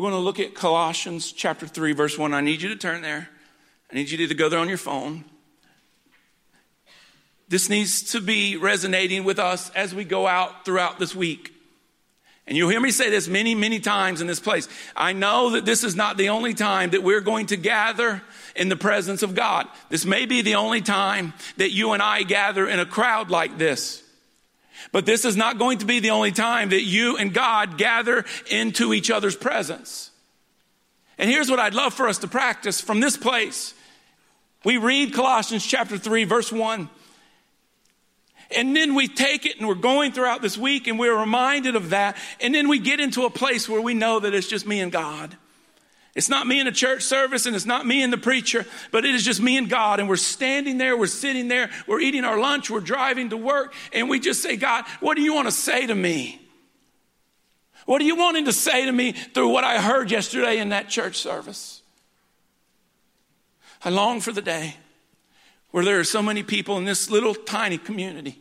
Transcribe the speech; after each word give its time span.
We're 0.00 0.08
going 0.08 0.18
to 0.18 0.24
look 0.24 0.40
at 0.40 0.54
Colossians 0.54 1.30
chapter 1.30 1.66
3, 1.66 1.92
verse 1.92 2.16
1. 2.16 2.32
I 2.32 2.40
need 2.40 2.62
you 2.62 2.70
to 2.70 2.76
turn 2.76 3.02
there. 3.02 3.28
I 3.92 3.94
need 3.94 4.08
you 4.08 4.26
to 4.26 4.34
go 4.34 4.48
there 4.48 4.58
on 4.58 4.66
your 4.66 4.78
phone. 4.78 5.26
This 7.48 7.68
needs 7.68 8.12
to 8.12 8.22
be 8.22 8.56
resonating 8.56 9.24
with 9.24 9.38
us 9.38 9.68
as 9.72 9.94
we 9.94 10.04
go 10.04 10.26
out 10.26 10.64
throughout 10.64 10.98
this 10.98 11.14
week. 11.14 11.52
And 12.46 12.56
you'll 12.56 12.70
hear 12.70 12.80
me 12.80 12.92
say 12.92 13.10
this 13.10 13.28
many, 13.28 13.54
many 13.54 13.78
times 13.78 14.22
in 14.22 14.26
this 14.26 14.40
place. 14.40 14.70
I 14.96 15.12
know 15.12 15.50
that 15.50 15.66
this 15.66 15.84
is 15.84 15.94
not 15.94 16.16
the 16.16 16.30
only 16.30 16.54
time 16.54 16.92
that 16.92 17.02
we're 17.02 17.20
going 17.20 17.44
to 17.48 17.58
gather 17.58 18.22
in 18.56 18.70
the 18.70 18.76
presence 18.76 19.22
of 19.22 19.34
God. 19.34 19.68
This 19.90 20.06
may 20.06 20.24
be 20.24 20.40
the 20.40 20.54
only 20.54 20.80
time 20.80 21.34
that 21.58 21.72
you 21.72 21.92
and 21.92 22.02
I 22.02 22.22
gather 22.22 22.66
in 22.66 22.80
a 22.80 22.86
crowd 22.86 23.30
like 23.30 23.58
this. 23.58 24.02
But 24.92 25.06
this 25.06 25.24
is 25.24 25.36
not 25.36 25.58
going 25.58 25.78
to 25.78 25.86
be 25.86 26.00
the 26.00 26.10
only 26.10 26.32
time 26.32 26.70
that 26.70 26.82
you 26.82 27.16
and 27.16 27.32
God 27.32 27.78
gather 27.78 28.24
into 28.50 28.92
each 28.92 29.10
other's 29.10 29.36
presence. 29.36 30.10
And 31.18 31.28
here's 31.30 31.50
what 31.50 31.60
I'd 31.60 31.74
love 31.74 31.94
for 31.94 32.08
us 32.08 32.18
to 32.18 32.28
practice 32.28 32.80
from 32.80 33.00
this 33.00 33.16
place. 33.16 33.74
We 34.64 34.76
read 34.76 35.12
Colossians 35.12 35.66
chapter 35.66 35.98
3, 35.98 36.24
verse 36.24 36.50
1. 36.50 36.88
And 38.56 38.74
then 38.74 38.94
we 38.94 39.06
take 39.06 39.46
it 39.46 39.58
and 39.58 39.68
we're 39.68 39.74
going 39.74 40.12
throughout 40.12 40.42
this 40.42 40.58
week 40.58 40.88
and 40.88 40.98
we're 40.98 41.18
reminded 41.18 41.76
of 41.76 41.90
that. 41.90 42.16
And 42.40 42.54
then 42.54 42.68
we 42.68 42.78
get 42.78 43.00
into 43.00 43.24
a 43.24 43.30
place 43.30 43.68
where 43.68 43.80
we 43.80 43.94
know 43.94 44.20
that 44.20 44.34
it's 44.34 44.48
just 44.48 44.66
me 44.66 44.80
and 44.80 44.90
God. 44.90 45.36
It's 46.14 46.28
not 46.28 46.46
me 46.46 46.58
in 46.58 46.66
a 46.66 46.72
church 46.72 47.02
service 47.02 47.46
and 47.46 47.54
it's 47.54 47.66
not 47.66 47.86
me 47.86 48.02
and 48.02 48.12
the 48.12 48.18
preacher, 48.18 48.66
but 48.90 49.04
it 49.04 49.14
is 49.14 49.24
just 49.24 49.40
me 49.40 49.56
and 49.56 49.68
God. 49.68 50.00
And 50.00 50.08
we're 50.08 50.16
standing 50.16 50.76
there, 50.76 50.96
we're 50.96 51.06
sitting 51.06 51.48
there, 51.48 51.70
we're 51.86 52.00
eating 52.00 52.24
our 52.24 52.38
lunch, 52.38 52.68
we're 52.68 52.80
driving 52.80 53.30
to 53.30 53.36
work, 53.36 53.74
and 53.92 54.08
we 54.08 54.18
just 54.18 54.42
say, 54.42 54.56
God, 54.56 54.84
what 54.98 55.16
do 55.16 55.22
you 55.22 55.34
want 55.34 55.46
to 55.46 55.52
say 55.52 55.86
to 55.86 55.94
me? 55.94 56.40
What 57.86 58.00
are 58.02 58.04
you 58.04 58.16
wanting 58.16 58.44
to 58.46 58.52
say 58.52 58.86
to 58.86 58.92
me 58.92 59.12
through 59.12 59.48
what 59.48 59.64
I 59.64 59.80
heard 59.80 60.10
yesterday 60.10 60.58
in 60.58 60.70
that 60.70 60.88
church 60.88 61.16
service? 61.16 61.82
I 63.84 63.90
long 63.90 64.20
for 64.20 64.32
the 64.32 64.42
day 64.42 64.76
where 65.70 65.84
there 65.84 65.98
are 66.00 66.04
so 66.04 66.22
many 66.22 66.42
people 66.42 66.76
in 66.76 66.84
this 66.84 67.08
little 67.08 67.34
tiny 67.34 67.78
community 67.78 68.38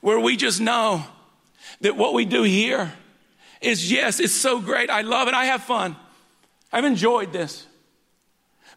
where 0.00 0.18
we 0.18 0.36
just 0.36 0.60
know 0.60 1.04
that 1.80 1.96
what 1.96 2.12
we 2.12 2.24
do 2.24 2.42
here 2.42 2.92
is 3.60 3.90
yes, 3.90 4.20
it's 4.20 4.34
so 4.34 4.60
great. 4.60 4.90
I 4.90 5.02
love 5.02 5.28
it. 5.28 5.34
I 5.34 5.46
have 5.46 5.62
fun. 5.62 5.96
I've 6.72 6.84
enjoyed 6.84 7.32
this. 7.32 7.66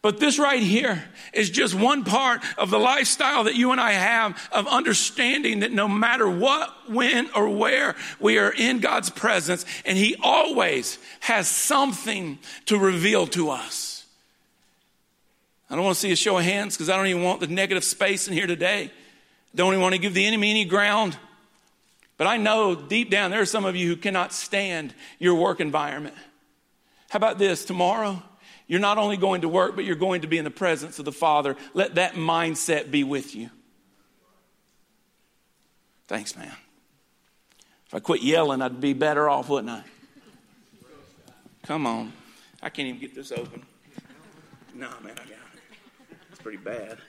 But 0.02 0.20
this 0.20 0.40
right 0.40 0.64
here 0.64 1.04
is 1.34 1.50
just 1.50 1.76
one 1.76 2.06
part 2.06 2.42
of 2.58 2.70
the 2.70 2.78
lifestyle 2.78 3.44
that 3.44 3.56
you 3.56 3.74
and 3.74 3.82
I 3.82 3.92
have 3.92 4.50
of 4.52 4.66
understanding 4.68 5.60
that 5.60 5.74
no 5.74 5.90
matter 5.90 6.30
what, 6.30 6.74
when, 6.90 7.30
or 7.36 7.50
where 7.50 7.96
we 8.20 8.38
are 8.38 8.52
in 8.52 8.80
God's 8.80 9.10
presence, 9.10 9.66
and 9.86 9.98
He 9.98 10.16
always 10.24 11.00
has 11.20 11.50
something 11.50 12.40
to 12.68 12.78
reveal 12.78 13.28
to 13.28 13.50
us. 13.50 14.06
I 15.70 15.76
don't 15.76 15.84
want 15.84 15.96
to 15.96 16.02
see 16.02 16.12
a 16.12 16.16
show 16.16 16.38
of 16.38 16.46
hands 16.46 16.76
because 16.76 16.90
I 16.90 16.96
don't 16.96 17.08
even 17.08 17.24
want 17.24 17.42
the 17.42 17.48
negative 17.48 17.84
space 17.84 18.28
in 18.28 18.34
here 18.34 18.48
today. 18.48 18.92
Don't 19.54 19.74
even 19.74 19.82
want 19.82 19.96
to 19.96 20.00
give 20.00 20.14
the 20.14 20.26
enemy 20.26 20.50
any 20.50 20.66
ground. 20.66 21.18
But 22.18 22.28
I 22.28 22.38
know 22.38 22.74
deep 22.74 23.10
down 23.10 23.32
there 23.32 23.42
are 23.42 23.46
some 23.46 23.66
of 23.66 23.76
you 23.76 23.88
who 23.88 23.96
cannot 23.96 24.34
stand 24.34 24.94
your 25.20 25.36
work 25.36 25.60
environment. 25.60 26.16
How 27.10 27.18
about 27.18 27.38
this? 27.38 27.66
Tomorrow, 27.66 28.22
you're 28.68 28.80
not 28.80 28.98
only 28.98 29.18
going 29.18 29.42
to 29.42 29.50
work, 29.50 29.76
but 29.76 29.84
you're 29.84 29.96
going 29.96 30.22
to 30.22 30.28
be 30.28 30.38
in 30.38 30.44
the 30.44 30.52
presence 30.52 31.00
of 31.00 31.06
the 31.06 31.12
Father. 31.12 31.58
Let 31.74 31.96
that 31.96 32.14
mindset 32.14 32.92
be 32.92 33.04
with 33.04 33.36
you. 33.36 33.50
Thanks, 36.08 36.36
man. 36.36 36.54
If 37.88 37.94
I 37.96 38.00
quit 38.00 38.22
yelling, 38.22 38.62
I'd 38.62 38.80
be 38.80 38.94
better 38.94 39.28
off, 39.28 39.50
wouldn't 39.50 39.72
I? 39.72 39.84
Come 41.64 41.88
on. 41.88 42.14
I 42.62 42.70
can't 42.70 42.88
even 42.88 43.02
get 43.02 43.16
this 43.16 43.32
open. 43.32 43.64
No, 44.76 44.90
man, 45.04 45.14
I 45.14 45.24
got 45.24 45.30
it. 45.30 46.18
It's 46.32 46.40
pretty 46.40 46.58
bad. 46.58 47.00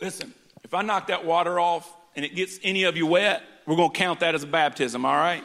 Listen, 0.00 0.32
if 0.62 0.74
I 0.74 0.82
knock 0.82 1.08
that 1.08 1.24
water 1.24 1.58
off 1.58 1.92
and 2.14 2.24
it 2.24 2.34
gets 2.34 2.58
any 2.62 2.84
of 2.84 2.96
you 2.96 3.06
wet, 3.06 3.42
we're 3.66 3.76
going 3.76 3.90
to 3.90 3.96
count 3.96 4.20
that 4.20 4.34
as 4.34 4.44
a 4.44 4.46
baptism, 4.46 5.04
all 5.04 5.16
right? 5.16 5.42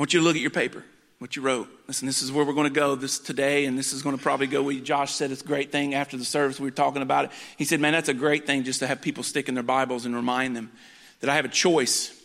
I 0.00 0.02
want 0.02 0.14
you 0.14 0.20
to 0.20 0.24
look 0.24 0.34
at 0.34 0.40
your 0.40 0.50
paper, 0.50 0.82
what 1.18 1.36
you 1.36 1.42
wrote. 1.42 1.68
Listen, 1.86 2.06
this 2.06 2.22
is 2.22 2.32
where 2.32 2.42
we're 2.42 2.54
going 2.54 2.72
to 2.72 2.72
go 2.72 2.94
this 2.94 3.18
today, 3.18 3.66
and 3.66 3.78
this 3.78 3.92
is 3.92 4.00
going 4.00 4.16
to 4.16 4.22
probably 4.22 4.46
go 4.46 4.62
where 4.62 4.74
Josh 4.76 5.12
said 5.12 5.30
it's 5.30 5.42
a 5.42 5.46
great 5.46 5.70
thing 5.70 5.92
after 5.92 6.16
the 6.16 6.24
service. 6.24 6.58
We 6.58 6.68
were 6.68 6.70
talking 6.70 7.02
about 7.02 7.26
it. 7.26 7.32
He 7.58 7.66
said, 7.66 7.80
Man, 7.80 7.92
that's 7.92 8.08
a 8.08 8.14
great 8.14 8.46
thing 8.46 8.64
just 8.64 8.78
to 8.78 8.86
have 8.86 9.02
people 9.02 9.22
stick 9.22 9.46
in 9.46 9.54
their 9.54 9.62
Bibles 9.62 10.06
and 10.06 10.16
remind 10.16 10.56
them 10.56 10.72
that 11.20 11.28
I 11.28 11.34
have 11.34 11.44
a 11.44 11.50
choice 11.50 12.18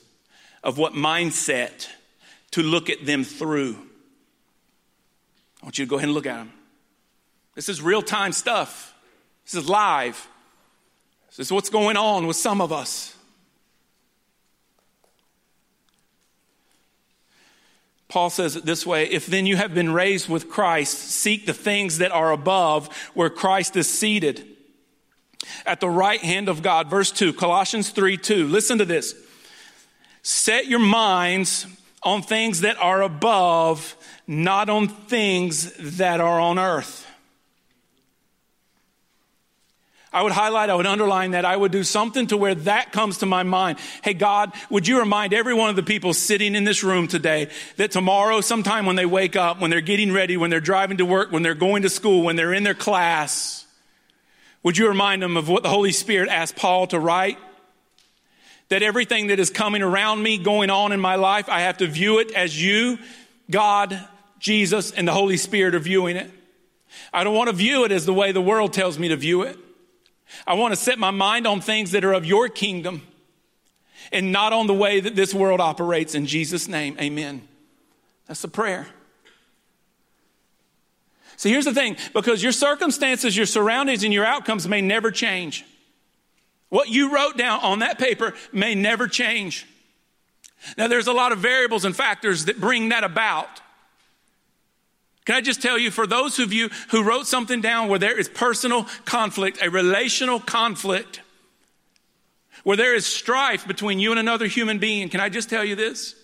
of 0.63 0.77
what 0.77 0.93
mindset 0.93 1.89
to 2.51 2.63
look 2.63 2.89
at 2.89 3.05
them 3.05 3.25
through. 3.25 3.75
I 5.61 5.65
want 5.65 5.77
you 5.77 5.83
to 5.83 5.89
go 5.89 5.97
ahead 5.97 6.07
and 6.07 6.15
look 6.15 6.27
at 6.27 6.37
them. 6.37 6.53
This 7.55 7.67
is 7.67 7.81
real 7.81 8.01
time 8.01 8.31
stuff. 8.31 8.95
This 9.43 9.55
is 9.55 9.67
live. 9.67 10.29
This 11.27 11.47
is 11.47 11.51
what's 11.51 11.69
going 11.69 11.97
on 11.97 12.25
with 12.25 12.37
some 12.37 12.61
of 12.61 12.71
us. 12.71 13.14
Paul 18.15 18.29
says 18.29 18.55
it 18.55 18.65
this 18.65 18.85
way 18.85 19.11
If 19.11 19.25
then 19.25 19.45
you 19.45 19.57
have 19.57 19.73
been 19.73 19.91
raised 19.91 20.29
with 20.29 20.49
Christ, 20.49 20.97
seek 20.97 21.45
the 21.45 21.53
things 21.53 21.97
that 21.97 22.13
are 22.13 22.31
above 22.31 22.87
where 23.13 23.29
Christ 23.29 23.75
is 23.75 23.91
seated 23.91 24.41
at 25.65 25.81
the 25.81 25.89
right 25.89 26.21
hand 26.21 26.47
of 26.47 26.61
God. 26.61 26.89
Verse 26.89 27.11
2, 27.11 27.33
Colossians 27.33 27.89
3 27.89 28.15
2. 28.15 28.47
Listen 28.47 28.77
to 28.77 28.85
this. 28.85 29.15
Set 30.21 30.67
your 30.67 30.79
minds 30.79 31.67
on 32.03 32.21
things 32.21 32.61
that 32.61 32.77
are 32.77 33.01
above, 33.01 33.97
not 34.27 34.69
on 34.69 34.87
things 34.87 35.73
that 35.97 36.21
are 36.21 36.39
on 36.39 36.57
earth. 36.57 37.05
I 40.15 40.21
would 40.21 40.31
highlight, 40.31 40.69
I 40.69 40.75
would 40.75 40.85
underline 40.85 41.31
that. 41.31 41.43
I 41.43 41.57
would 41.57 41.73
do 41.73 41.83
something 41.83 42.27
to 42.27 42.37
where 42.37 42.55
that 42.55 42.93
comes 42.93 43.17
to 43.17 43.25
my 43.25 43.43
mind. 43.43 43.79
Hey, 44.01 44.13
God, 44.13 44.53
would 44.69 44.87
you 44.87 44.99
remind 44.99 45.33
every 45.33 45.53
one 45.53 45.69
of 45.69 45.75
the 45.75 45.83
people 45.83 46.13
sitting 46.13 46.55
in 46.55 46.63
this 46.63 46.85
room 46.85 47.09
today 47.09 47.49
that 47.75 47.91
tomorrow, 47.91 48.39
sometime 48.39 48.85
when 48.85 48.95
they 48.95 49.05
wake 49.05 49.35
up, 49.35 49.59
when 49.59 49.69
they're 49.69 49.81
getting 49.81 50.13
ready, 50.13 50.37
when 50.37 50.49
they're 50.49 50.61
driving 50.61 50.99
to 50.99 51.05
work, 51.05 51.33
when 51.33 51.43
they're 51.43 51.53
going 51.53 51.81
to 51.81 51.89
school, 51.89 52.23
when 52.23 52.37
they're 52.37 52.53
in 52.53 52.63
their 52.63 52.73
class, 52.73 53.65
would 54.63 54.77
you 54.77 54.87
remind 54.87 55.21
them 55.21 55.35
of 55.35 55.49
what 55.49 55.63
the 55.63 55.69
Holy 55.69 55.91
Spirit 55.91 56.29
asked 56.29 56.55
Paul 56.55 56.87
to 56.87 56.99
write? 56.99 57.37
That 58.69 58.83
everything 58.83 59.27
that 59.27 59.39
is 59.39 59.49
coming 59.49 59.81
around 59.81 60.23
me, 60.23 60.37
going 60.37 60.69
on 60.69 60.93
in 60.93 60.99
my 61.01 61.15
life, 61.15 61.49
I 61.49 61.59
have 61.59 61.79
to 61.79 61.87
view 61.87 62.19
it 62.19 62.31
as 62.31 62.63
you, 62.63 62.99
God, 63.51 63.99
Jesus, 64.39 64.91
and 64.91 65.05
the 65.05 65.11
Holy 65.11 65.35
Spirit 65.35 65.75
are 65.75 65.79
viewing 65.79 66.15
it. 66.15 66.31
I 67.11 67.25
don't 67.25 67.35
want 67.35 67.49
to 67.49 67.55
view 67.55 67.83
it 67.83 67.91
as 67.91 68.05
the 68.05 68.13
way 68.13 68.31
the 68.31 68.41
world 68.41 68.71
tells 68.71 68.97
me 68.97 69.09
to 69.09 69.17
view 69.17 69.41
it. 69.41 69.59
I 70.45 70.55
want 70.55 70.73
to 70.73 70.79
set 70.79 70.99
my 70.99 71.11
mind 71.11 71.47
on 71.47 71.61
things 71.61 71.91
that 71.91 72.03
are 72.03 72.13
of 72.13 72.25
your 72.25 72.49
kingdom 72.49 73.01
and 74.11 74.31
not 74.31 74.53
on 74.53 74.67
the 74.67 74.73
way 74.73 74.99
that 74.99 75.15
this 75.15 75.33
world 75.33 75.61
operates. 75.61 76.15
In 76.15 76.25
Jesus' 76.25 76.67
name, 76.67 76.97
amen. 76.99 77.47
That's 78.27 78.43
a 78.43 78.47
prayer. 78.47 78.87
See, 81.37 81.49
here's 81.49 81.65
the 81.65 81.73
thing 81.73 81.97
because 82.13 82.41
your 82.41 82.51
circumstances, 82.51 83.35
your 83.35 83.45
surroundings, 83.45 84.03
and 84.03 84.13
your 84.13 84.25
outcomes 84.25 84.67
may 84.67 84.81
never 84.81 85.11
change. 85.11 85.65
What 86.69 86.89
you 86.89 87.13
wrote 87.13 87.37
down 87.37 87.59
on 87.61 87.79
that 87.79 87.99
paper 87.99 88.33
may 88.51 88.75
never 88.75 89.07
change. 89.07 89.67
Now, 90.77 90.87
there's 90.87 91.07
a 91.07 91.13
lot 91.13 91.31
of 91.31 91.39
variables 91.39 91.85
and 91.85 91.95
factors 91.95 92.45
that 92.45 92.59
bring 92.59 92.89
that 92.89 93.03
about. 93.03 93.61
Can 95.25 95.35
I 95.35 95.41
just 95.41 95.61
tell 95.61 95.77
you, 95.77 95.89
for 95.89 96.05
those 96.05 96.37
of 96.37 96.53
you 96.53 96.69
who 96.89 97.03
wrote 97.03 97.25
something 97.25 97.59
down 97.59 97.89
where 97.89 97.99
there 97.99 98.17
is 98.17 98.29
personal 98.29 98.85
conflict, 99.05 99.59
a 99.61 99.69
relational 99.69 100.39
conflict, 100.39 101.21
where 102.63 102.77
there 102.77 102.95
is 102.95 103.05
strife 103.05 103.67
between 103.67 103.99
you 103.99 104.11
and 104.11 104.19
another 104.19 104.45
human 104.45 104.77
being, 104.77 105.09
can 105.09 105.19
I 105.19 105.29
just 105.29 105.49
tell 105.49 105.65
you 105.65 105.75
this? 105.75 106.15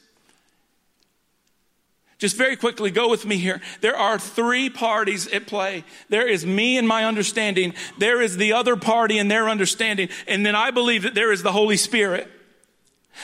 Just 2.19 2.37
very 2.37 2.55
quickly, 2.55 2.91
go 2.91 3.09
with 3.09 3.25
me 3.25 3.37
here. 3.37 3.61
There 3.81 3.97
are 3.97 4.19
three 4.19 4.69
parties 4.69 5.27
at 5.33 5.47
play. 5.47 5.83
There 6.09 6.27
is 6.27 6.45
me 6.45 6.77
and 6.77 6.87
my 6.87 7.05
understanding. 7.05 7.73
There 7.97 8.21
is 8.21 8.37
the 8.37 8.53
other 8.53 8.75
party 8.75 9.17
and 9.17 9.31
their 9.31 9.49
understanding. 9.49 10.09
And 10.27 10.45
then 10.45 10.55
I 10.55 10.69
believe 10.69 11.01
that 11.01 11.15
there 11.15 11.31
is 11.31 11.41
the 11.41 11.51
Holy 11.51 11.77
Spirit. 11.77 12.29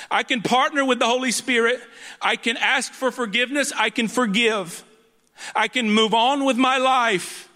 I 0.10 0.24
can 0.24 0.42
partner 0.42 0.84
with 0.84 0.98
the 0.98 1.06
Holy 1.06 1.30
Spirit. 1.30 1.80
I 2.20 2.38
can 2.38 2.58
ask 2.58 2.92
for 2.92 3.12
forgiveness. 3.12 3.72
I 3.78 3.92
can 3.92 4.08
forgive. 4.08 4.84
I 5.56 5.68
can 5.68 5.92
move 5.92 6.14
on 6.14 6.46
with 6.46 6.58
my 6.58 6.78
life. 6.78 7.50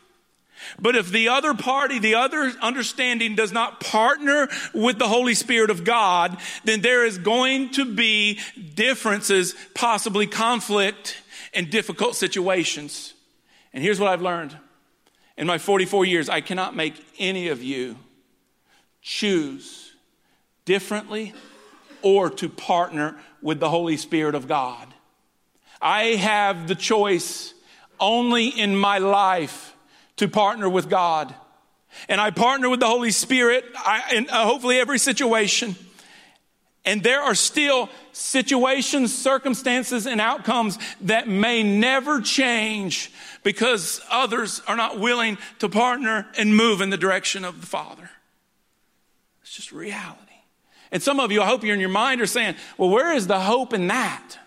But 0.79 0.95
if 0.95 1.09
the 1.09 1.29
other 1.29 1.53
party, 1.53 1.99
the 1.99 2.15
other 2.15 2.51
understanding 2.61 3.35
does 3.35 3.51
not 3.51 3.79
partner 3.79 4.47
with 4.73 4.99
the 4.99 5.07
Holy 5.07 5.33
Spirit 5.33 5.69
of 5.69 5.83
God, 5.83 6.37
then 6.63 6.81
there 6.81 7.05
is 7.05 7.17
going 7.17 7.71
to 7.71 7.85
be 7.85 8.39
differences, 8.75 9.55
possibly 9.73 10.27
conflict 10.27 11.21
and 11.53 11.69
difficult 11.69 12.15
situations. 12.15 13.13
And 13.73 13.83
here's 13.83 13.99
what 13.99 14.09
I've 14.09 14.21
learned. 14.21 14.55
In 15.37 15.47
my 15.47 15.57
44 15.57 16.05
years, 16.05 16.29
I 16.29 16.41
cannot 16.41 16.75
make 16.75 16.93
any 17.17 17.47
of 17.47 17.63
you 17.63 17.97
choose 19.01 19.91
differently 20.65 21.33
or 22.01 22.29
to 22.29 22.49
partner 22.49 23.17
with 23.41 23.59
the 23.59 23.69
Holy 23.69 23.97
Spirit 23.97 24.35
of 24.35 24.47
God. 24.47 24.87
I 25.81 26.03
have 26.15 26.67
the 26.67 26.75
choice 26.75 27.55
only 28.01 28.47
in 28.47 28.75
my 28.75 28.97
life 28.97 29.75
to 30.17 30.27
partner 30.27 30.67
with 30.67 30.89
God. 30.89 31.33
And 32.09 32.19
I 32.19 32.31
partner 32.31 32.69
with 32.69 32.79
the 32.79 32.87
Holy 32.87 33.11
Spirit 33.11 33.65
I, 33.75 34.15
in 34.15 34.29
uh, 34.29 34.45
hopefully 34.45 34.79
every 34.79 34.99
situation. 34.99 35.75
And 36.83 37.03
there 37.03 37.21
are 37.21 37.35
still 37.35 37.89
situations, 38.11 39.15
circumstances, 39.15 40.07
and 40.07 40.19
outcomes 40.19 40.79
that 41.01 41.27
may 41.27 41.61
never 41.61 42.21
change 42.21 43.11
because 43.43 44.01
others 44.09 44.61
are 44.67 44.75
not 44.75 44.99
willing 44.99 45.37
to 45.59 45.69
partner 45.69 46.27
and 46.37 46.55
move 46.55 46.81
in 46.81 46.89
the 46.89 46.97
direction 46.97 47.45
of 47.45 47.61
the 47.61 47.67
Father. 47.67 48.09
It's 49.43 49.55
just 49.55 49.71
reality. 49.71 50.17
And 50.91 51.01
some 51.03 51.19
of 51.19 51.31
you, 51.31 51.41
I 51.41 51.45
hope 51.45 51.63
you're 51.63 51.73
in 51.73 51.79
your 51.79 51.89
mind, 51.89 52.19
are 52.19 52.25
saying, 52.25 52.55
well, 52.77 52.89
where 52.89 53.13
is 53.13 53.27
the 53.27 53.39
hope 53.39 53.73
in 53.73 53.87
that? 53.87 54.37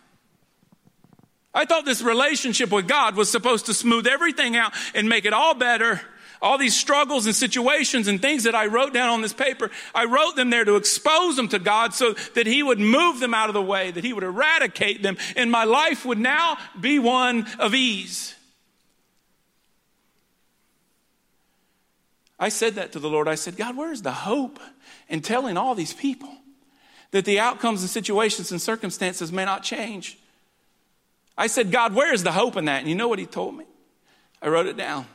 I 1.54 1.64
thought 1.64 1.84
this 1.84 2.02
relationship 2.02 2.72
with 2.72 2.88
God 2.88 3.14
was 3.14 3.30
supposed 3.30 3.66
to 3.66 3.74
smooth 3.74 4.06
everything 4.06 4.56
out 4.56 4.72
and 4.94 5.08
make 5.08 5.24
it 5.24 5.32
all 5.32 5.54
better 5.54 6.00
all 6.44 6.58
these 6.58 6.76
struggles 6.76 7.24
and 7.24 7.34
situations 7.34 8.06
and 8.06 8.20
things 8.20 8.42
that 8.42 8.54
I 8.54 8.66
wrote 8.66 8.92
down 8.92 9.08
on 9.08 9.22
this 9.22 9.32
paper, 9.32 9.70
I 9.94 10.04
wrote 10.04 10.36
them 10.36 10.50
there 10.50 10.66
to 10.66 10.76
expose 10.76 11.36
them 11.36 11.48
to 11.48 11.58
God 11.58 11.94
so 11.94 12.12
that 12.34 12.46
He 12.46 12.62
would 12.62 12.78
move 12.78 13.18
them 13.18 13.32
out 13.32 13.48
of 13.48 13.54
the 13.54 13.62
way, 13.62 13.90
that 13.90 14.04
He 14.04 14.12
would 14.12 14.22
eradicate 14.22 15.02
them, 15.02 15.16
and 15.36 15.50
my 15.50 15.64
life 15.64 16.04
would 16.04 16.18
now 16.18 16.58
be 16.78 16.98
one 16.98 17.46
of 17.58 17.74
ease. 17.74 18.34
I 22.38 22.50
said 22.50 22.74
that 22.74 22.92
to 22.92 22.98
the 22.98 23.08
Lord. 23.08 23.26
I 23.26 23.36
said, 23.36 23.56
God, 23.56 23.74
where's 23.74 24.02
the 24.02 24.12
hope 24.12 24.60
in 25.08 25.22
telling 25.22 25.56
all 25.56 25.74
these 25.74 25.94
people 25.94 26.30
that 27.12 27.24
the 27.24 27.40
outcomes 27.40 27.80
and 27.80 27.88
situations 27.88 28.50
and 28.50 28.60
circumstances 28.60 29.32
may 29.32 29.46
not 29.46 29.62
change? 29.62 30.18
I 31.36 31.48
said, 31.48 31.70
God, 31.70 31.94
where 31.94 32.12
is 32.12 32.22
the 32.22 32.32
hope 32.32 32.56
in 32.56 32.66
that? 32.66 32.80
And 32.80 32.88
you 32.88 32.94
know 32.94 33.08
what 33.08 33.18
he 33.18 33.26
told 33.26 33.56
me? 33.56 33.64
I 34.40 34.48
wrote 34.48 34.66
it 34.66 34.76
down 34.76 35.06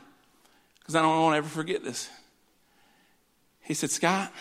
because 0.80 0.94
I 0.94 1.02
don't 1.02 1.22
want 1.22 1.34
to 1.34 1.38
ever 1.38 1.48
forget 1.48 1.84
this. 1.84 2.10
He 3.60 3.74
said, 3.74 3.90
Scott, 3.90 4.32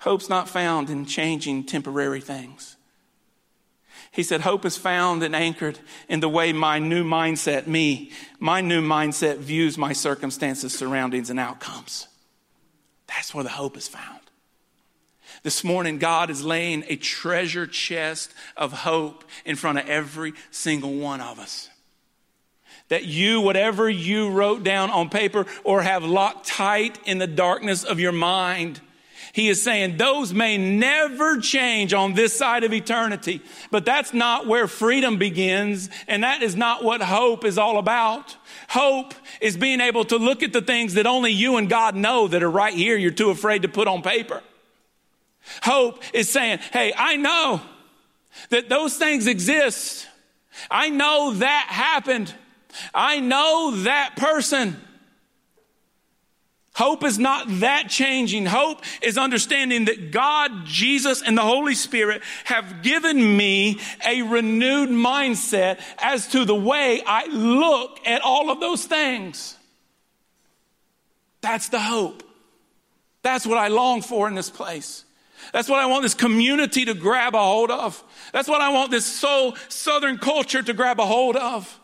hope's 0.00 0.28
not 0.28 0.48
found 0.48 0.90
in 0.90 1.06
changing 1.06 1.64
temporary 1.64 2.20
things. 2.20 2.76
He 4.10 4.22
said, 4.22 4.42
Hope 4.42 4.64
is 4.64 4.76
found 4.76 5.22
and 5.22 5.34
anchored 5.34 5.78
in 6.08 6.20
the 6.20 6.28
way 6.28 6.52
my 6.52 6.78
new 6.78 7.04
mindset, 7.04 7.66
me, 7.66 8.12
my 8.38 8.60
new 8.60 8.80
mindset 8.80 9.38
views 9.38 9.78
my 9.78 9.92
circumstances, 9.92 10.72
surroundings, 10.72 11.30
and 11.30 11.40
outcomes. 11.40 12.08
That's 13.08 13.34
where 13.34 13.44
the 13.44 13.50
hope 13.50 13.76
is 13.76 13.88
found. 13.88 14.23
This 15.44 15.62
morning, 15.62 15.98
God 15.98 16.30
is 16.30 16.42
laying 16.42 16.84
a 16.88 16.96
treasure 16.96 17.66
chest 17.66 18.34
of 18.56 18.72
hope 18.72 19.24
in 19.44 19.54
front 19.54 19.78
of 19.78 19.88
every 19.88 20.32
single 20.50 20.94
one 20.94 21.20
of 21.20 21.38
us 21.38 21.68
that 22.88 23.04
you, 23.04 23.40
whatever 23.40 23.88
you 23.88 24.30
wrote 24.30 24.62
down 24.62 24.90
on 24.90 25.08
paper 25.08 25.46
or 25.64 25.82
have 25.82 26.04
locked 26.04 26.46
tight 26.46 26.98
in 27.06 27.18
the 27.18 27.26
darkness 27.26 27.82
of 27.84 27.98
your 27.98 28.12
mind, 28.12 28.80
he 29.32 29.48
is 29.48 29.62
saying 29.62 29.96
those 29.96 30.32
may 30.32 30.58
never 30.58 31.38
change 31.38 31.92
on 31.92 32.14
this 32.14 32.36
side 32.36 32.62
of 32.62 32.72
eternity. 32.72 33.40
But 33.70 33.84
that's 33.84 34.12
not 34.12 34.46
where 34.46 34.68
freedom 34.68 35.18
begins, 35.18 35.88
and 36.06 36.22
that 36.22 36.42
is 36.42 36.54
not 36.54 36.84
what 36.84 37.02
hope 37.02 37.44
is 37.44 37.58
all 37.58 37.78
about. 37.78 38.36
Hope 38.68 39.14
is 39.40 39.56
being 39.56 39.80
able 39.80 40.04
to 40.04 40.16
look 40.16 40.42
at 40.42 40.52
the 40.52 40.62
things 40.62 40.94
that 40.94 41.06
only 41.06 41.32
you 41.32 41.56
and 41.56 41.68
God 41.68 41.96
know 41.96 42.28
that 42.28 42.42
are 42.42 42.50
right 42.50 42.74
here, 42.74 42.96
you're 42.96 43.10
too 43.10 43.30
afraid 43.30 43.62
to 43.62 43.68
put 43.68 43.88
on 43.88 44.02
paper. 44.02 44.42
Hope 45.64 46.02
is 46.12 46.28
saying, 46.28 46.58
hey, 46.72 46.92
I 46.94 47.16
know 47.16 47.62
that 48.50 48.68
those 48.68 48.98
things 48.98 49.26
exist. 49.26 50.06
I 50.70 50.90
know 50.90 51.32
that 51.34 51.66
happened. 51.70 52.34
I 52.92 53.20
know 53.20 53.74
that 53.84 54.14
person. 54.16 54.78
Hope 56.74 57.02
is 57.02 57.18
not 57.18 57.46
that 57.60 57.88
changing. 57.88 58.44
Hope 58.44 58.82
is 59.00 59.16
understanding 59.16 59.86
that 59.86 60.10
God, 60.10 60.66
Jesus, 60.66 61.22
and 61.22 61.38
the 61.38 61.42
Holy 61.42 61.74
Spirit 61.74 62.22
have 62.44 62.82
given 62.82 63.36
me 63.36 63.80
a 64.04 64.20
renewed 64.20 64.90
mindset 64.90 65.80
as 65.96 66.26
to 66.28 66.44
the 66.44 66.54
way 66.54 67.00
I 67.06 67.26
look 67.28 68.06
at 68.06 68.20
all 68.20 68.50
of 68.50 68.60
those 68.60 68.84
things. 68.84 69.56
That's 71.40 71.70
the 71.70 71.80
hope. 71.80 72.22
That's 73.22 73.46
what 73.46 73.56
I 73.56 73.68
long 73.68 74.02
for 74.02 74.28
in 74.28 74.34
this 74.34 74.50
place. 74.50 75.06
That's 75.52 75.68
what 75.68 75.78
I 75.78 75.86
want 75.86 76.02
this 76.02 76.14
community 76.14 76.84
to 76.86 76.94
grab 76.94 77.34
a 77.34 77.42
hold 77.42 77.70
of. 77.70 78.02
That's 78.32 78.48
what 78.48 78.60
I 78.60 78.72
want 78.72 78.90
this 78.90 79.06
soul 79.06 79.56
southern 79.68 80.18
culture 80.18 80.62
to 80.62 80.72
grab 80.72 80.98
a 80.98 81.06
hold 81.06 81.36
of. 81.36 81.80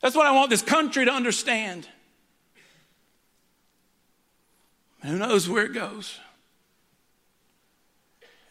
That's 0.00 0.16
what 0.16 0.26
I 0.26 0.32
want 0.32 0.50
this 0.50 0.62
country 0.62 1.04
to 1.04 1.12
understand. 1.12 1.88
Who 5.02 5.18
knows 5.18 5.48
where 5.48 5.64
it 5.64 5.74
goes? 5.74 6.18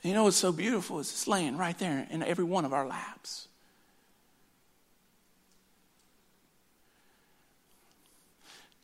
You 0.03 0.13
know 0.13 0.23
what's 0.23 0.37
so 0.37 0.51
beautiful 0.51 0.99
is 0.99 1.11
it's 1.11 1.27
laying 1.27 1.57
right 1.57 1.77
there 1.77 2.07
in 2.09 2.23
every 2.23 2.43
one 2.43 2.65
of 2.65 2.73
our 2.73 2.87
laps. 2.87 3.47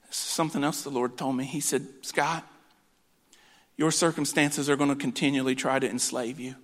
Something 0.09 0.63
else 0.63 0.83
the 0.83 0.89
Lord 0.89 1.17
told 1.17 1.35
me. 1.35 1.43
He 1.43 1.59
said, 1.59 1.87
Scott, 2.01 2.47
your 3.77 3.91
circumstances 3.91 4.69
are 4.69 4.75
going 4.75 4.89
to 4.89 4.95
continually 4.95 5.55
try 5.55 5.79
to 5.79 5.89
enslave 5.89 6.39
you. 6.39 6.55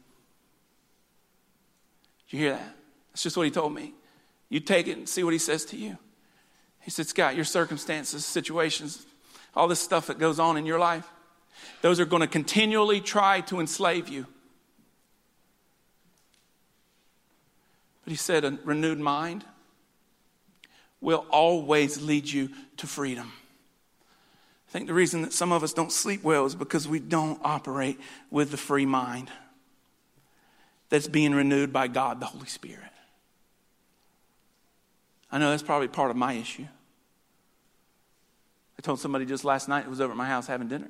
Did 2.27 2.37
you 2.37 2.39
hear 2.39 2.51
that? 2.53 2.75
That's 3.11 3.23
just 3.23 3.37
what 3.37 3.43
he 3.43 3.51
told 3.51 3.73
me. 3.73 3.93
You 4.49 4.59
take 4.59 4.87
it 4.87 4.97
and 4.97 5.07
see 5.07 5.23
what 5.23 5.33
he 5.33 5.39
says 5.39 5.65
to 5.65 5.77
you. 5.77 5.97
He 6.81 6.91
said, 6.91 7.07
Scott, 7.07 7.35
your 7.35 7.45
circumstances, 7.45 8.25
situations, 8.25 9.05
all 9.55 9.67
this 9.67 9.79
stuff 9.79 10.07
that 10.07 10.17
goes 10.19 10.39
on 10.39 10.57
in 10.57 10.65
your 10.65 10.79
life, 10.79 11.07
those 11.81 11.99
are 11.99 12.05
going 12.05 12.21
to 12.21 12.27
continually 12.27 12.99
try 12.99 13.41
to 13.41 13.59
enslave 13.59 14.09
you. 14.09 14.25
But 18.03 18.11
he 18.11 18.17
said, 18.17 18.43
a 18.43 18.57
renewed 18.63 18.99
mind 18.99 19.45
will 20.99 21.25
always 21.29 22.01
lead 22.01 22.27
you 22.27 22.49
to 22.77 22.87
freedom. 22.87 23.31
I 24.73 24.77
think 24.77 24.87
the 24.87 24.95
reason 24.95 25.21
that 25.21 25.33
some 25.33 25.51
of 25.51 25.61
us 25.61 25.71
don't 25.71 25.91
sleep 25.91 26.23
well 26.23 26.47
is 26.47 26.55
because 26.55 26.87
we 26.87 26.99
don't 26.99 27.39
operate 27.43 27.99
with 28.31 28.49
the 28.49 28.57
free 28.57 28.87
mind 28.87 29.29
that's 30.89 31.07
being 31.07 31.35
renewed 31.35 31.71
by 31.71 31.87
God, 31.87 32.19
the 32.19 32.25
Holy 32.25 32.47
Spirit. 32.47 32.79
I 35.31 35.37
know 35.37 35.51
that's 35.51 35.61
probably 35.61 35.89
part 35.89 36.09
of 36.09 36.17
my 36.17 36.33
issue. 36.33 36.65
I 38.79 38.81
told 38.81 38.99
somebody 38.99 39.27
just 39.27 39.45
last 39.45 39.69
night, 39.69 39.83
who 39.83 39.91
was 39.91 40.01
over 40.01 40.09
at 40.09 40.17
my 40.17 40.25
house 40.25 40.47
having 40.47 40.69
dinner. 40.69 40.89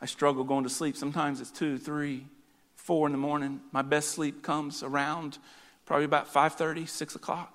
I 0.00 0.06
struggle 0.06 0.44
going 0.44 0.62
to 0.62 0.70
sleep. 0.70 0.96
Sometimes 0.96 1.40
it's 1.40 1.50
two, 1.50 1.76
three, 1.76 2.28
four 2.76 3.06
in 3.06 3.12
the 3.12 3.18
morning. 3.18 3.62
My 3.72 3.82
best 3.82 4.10
sleep 4.10 4.44
comes 4.44 4.84
around 4.84 5.38
probably 5.86 6.04
about 6.04 6.32
5.30, 6.32 6.88
6 6.88 7.16
o'clock. 7.16 7.52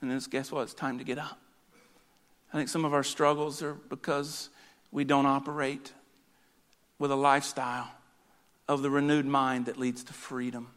And 0.00 0.10
then 0.10 0.18
guess 0.30 0.50
what? 0.50 0.62
It's 0.62 0.72
time 0.72 0.96
to 0.96 1.04
get 1.04 1.18
up. 1.18 1.43
I 2.54 2.56
think 2.56 2.68
some 2.68 2.84
of 2.84 2.94
our 2.94 3.02
struggles 3.02 3.62
are 3.62 3.74
because 3.74 4.48
we 4.92 5.02
don't 5.02 5.26
operate 5.26 5.92
with 7.00 7.10
a 7.10 7.16
lifestyle 7.16 7.90
of 8.68 8.80
the 8.80 8.90
renewed 8.90 9.26
mind 9.26 9.66
that 9.66 9.76
leads 9.76 10.04
to 10.04 10.12
freedom. 10.12 10.68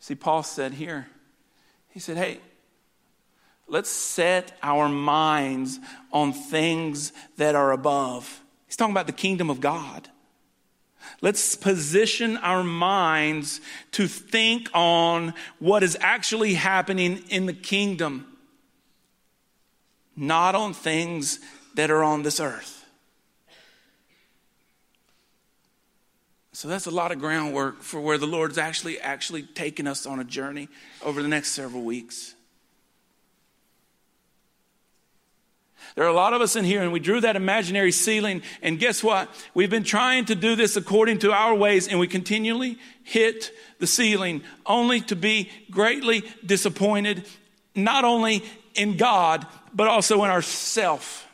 See, 0.00 0.16
Paul 0.16 0.42
said 0.42 0.72
here, 0.72 1.06
he 1.90 2.00
said, 2.00 2.16
hey, 2.16 2.40
let's 3.68 3.90
set 3.90 4.58
our 4.60 4.88
minds 4.88 5.78
on 6.12 6.32
things 6.32 7.12
that 7.36 7.54
are 7.54 7.70
above. 7.70 8.42
He's 8.66 8.74
talking 8.74 8.92
about 8.92 9.06
the 9.06 9.12
kingdom 9.12 9.50
of 9.50 9.60
God. 9.60 10.08
Let's 11.20 11.54
position 11.54 12.38
our 12.38 12.64
minds 12.64 13.60
to 13.92 14.08
think 14.08 14.68
on 14.74 15.32
what 15.60 15.84
is 15.84 15.96
actually 16.00 16.54
happening 16.54 17.22
in 17.28 17.46
the 17.46 17.52
kingdom, 17.52 18.26
not 20.20 20.54
on 20.54 20.74
things 20.74 21.40
that 21.74 21.90
are 21.90 22.04
on 22.04 22.22
this 22.22 22.38
earth. 22.38 22.84
So 26.52 26.68
that's 26.68 26.86
a 26.86 26.90
lot 26.90 27.10
of 27.10 27.18
groundwork 27.18 27.80
for 27.80 28.02
where 28.02 28.18
the 28.18 28.26
Lord's 28.26 28.58
actually 28.58 29.00
actually 29.00 29.44
taking 29.44 29.86
us 29.86 30.04
on 30.04 30.20
a 30.20 30.24
journey 30.24 30.68
over 31.02 31.22
the 31.22 31.28
next 31.28 31.52
several 31.52 31.82
weeks. 31.82 32.34
There 35.94 36.04
are 36.04 36.08
a 36.08 36.12
lot 36.12 36.34
of 36.34 36.42
us 36.42 36.54
in 36.54 36.66
here, 36.66 36.82
and 36.82 36.92
we 36.92 37.00
drew 37.00 37.22
that 37.22 37.34
imaginary 37.34 37.90
ceiling. 37.90 38.42
And 38.60 38.78
guess 38.78 39.02
what? 39.02 39.30
We've 39.54 39.70
been 39.70 39.84
trying 39.84 40.26
to 40.26 40.34
do 40.34 40.54
this 40.54 40.76
according 40.76 41.20
to 41.20 41.32
our 41.32 41.54
ways, 41.54 41.88
and 41.88 41.98
we 41.98 42.06
continually 42.06 42.78
hit 43.02 43.50
the 43.78 43.86
ceiling, 43.86 44.42
only 44.66 45.00
to 45.02 45.16
be 45.16 45.50
greatly 45.70 46.24
disappointed, 46.44 47.26
not 47.74 48.04
only 48.04 48.44
in 48.74 48.96
God, 48.96 49.46
but 49.74 49.88
also 49.88 50.24
in 50.24 50.30
ourself. 50.30 51.26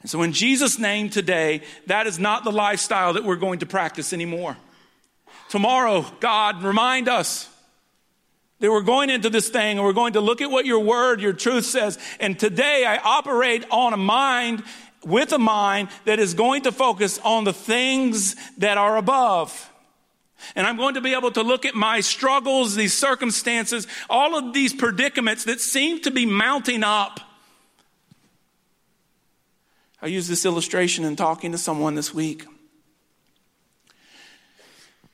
And 0.00 0.10
so, 0.10 0.22
in 0.22 0.32
Jesus' 0.32 0.78
name 0.78 1.10
today, 1.10 1.62
that 1.86 2.06
is 2.06 2.18
not 2.18 2.44
the 2.44 2.52
lifestyle 2.52 3.14
that 3.14 3.24
we're 3.24 3.36
going 3.36 3.58
to 3.60 3.66
practice 3.66 4.12
anymore. 4.12 4.56
Tomorrow, 5.48 6.06
God, 6.20 6.62
remind 6.62 7.08
us 7.08 7.48
that 8.60 8.70
we're 8.70 8.82
going 8.82 9.10
into 9.10 9.30
this 9.30 9.48
thing 9.48 9.78
and 9.78 9.86
we're 9.86 9.92
going 9.92 10.12
to 10.12 10.20
look 10.20 10.40
at 10.40 10.50
what 10.50 10.66
your 10.66 10.80
word, 10.80 11.20
your 11.20 11.32
truth 11.32 11.64
says. 11.64 11.98
And 12.20 12.38
today, 12.38 12.84
I 12.84 12.98
operate 12.98 13.64
on 13.70 13.92
a 13.92 13.96
mind, 13.96 14.62
with 15.04 15.32
a 15.32 15.38
mind 15.38 15.88
that 16.04 16.18
is 16.18 16.34
going 16.34 16.62
to 16.62 16.72
focus 16.72 17.18
on 17.24 17.44
the 17.44 17.52
things 17.52 18.36
that 18.58 18.78
are 18.78 18.96
above. 18.96 19.70
And 20.54 20.66
I'm 20.66 20.76
going 20.76 20.94
to 20.94 21.00
be 21.00 21.14
able 21.14 21.30
to 21.32 21.42
look 21.42 21.64
at 21.64 21.74
my 21.74 22.00
struggles, 22.00 22.74
these 22.74 22.94
circumstances, 22.94 23.86
all 24.08 24.36
of 24.36 24.54
these 24.54 24.72
predicaments 24.72 25.44
that 25.44 25.60
seem 25.60 26.00
to 26.02 26.10
be 26.10 26.26
mounting 26.26 26.84
up 26.84 27.20
I 30.00 30.06
used 30.06 30.30
this 30.30 30.46
illustration 30.46 31.04
in 31.04 31.16
talking 31.16 31.52
to 31.52 31.58
someone 31.58 31.96
this 31.96 32.14
week. 32.14 32.44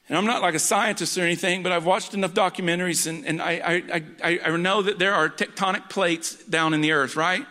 And 0.08 0.18
I'm 0.18 0.26
not 0.26 0.42
like 0.42 0.54
a 0.54 0.58
scientist 0.58 1.16
or 1.16 1.22
anything, 1.22 1.62
but 1.62 1.72
I've 1.72 1.86
watched 1.86 2.12
enough 2.12 2.34
documentaries 2.34 3.06
and, 3.06 3.24
and 3.24 3.40
I, 3.40 3.82
I, 3.92 4.02
I, 4.22 4.40
I 4.44 4.56
know 4.58 4.82
that 4.82 4.98
there 4.98 5.14
are 5.14 5.30
tectonic 5.30 5.88
plates 5.88 6.34
down 6.44 6.74
in 6.74 6.82
the 6.82 6.92
earth, 6.92 7.16
right? 7.16 7.46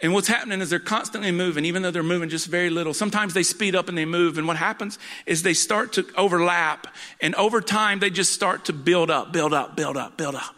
And 0.00 0.12
what's 0.12 0.28
happening 0.28 0.60
is 0.60 0.70
they're 0.70 0.78
constantly 0.78 1.32
moving, 1.32 1.64
even 1.64 1.82
though 1.82 1.90
they're 1.90 2.04
moving 2.04 2.28
just 2.28 2.46
very 2.46 2.70
little. 2.70 2.94
Sometimes 2.94 3.34
they 3.34 3.42
speed 3.42 3.74
up 3.74 3.88
and 3.88 3.98
they 3.98 4.04
move. 4.04 4.38
And 4.38 4.46
what 4.46 4.56
happens 4.56 4.96
is 5.26 5.42
they 5.42 5.54
start 5.54 5.92
to 5.94 6.06
overlap. 6.16 6.86
And 7.20 7.34
over 7.34 7.60
time, 7.60 7.98
they 7.98 8.10
just 8.10 8.32
start 8.32 8.66
to 8.66 8.72
build 8.72 9.10
up, 9.10 9.32
build 9.32 9.52
up, 9.52 9.76
build 9.76 9.96
up, 9.96 10.16
build 10.16 10.36
up. 10.36 10.54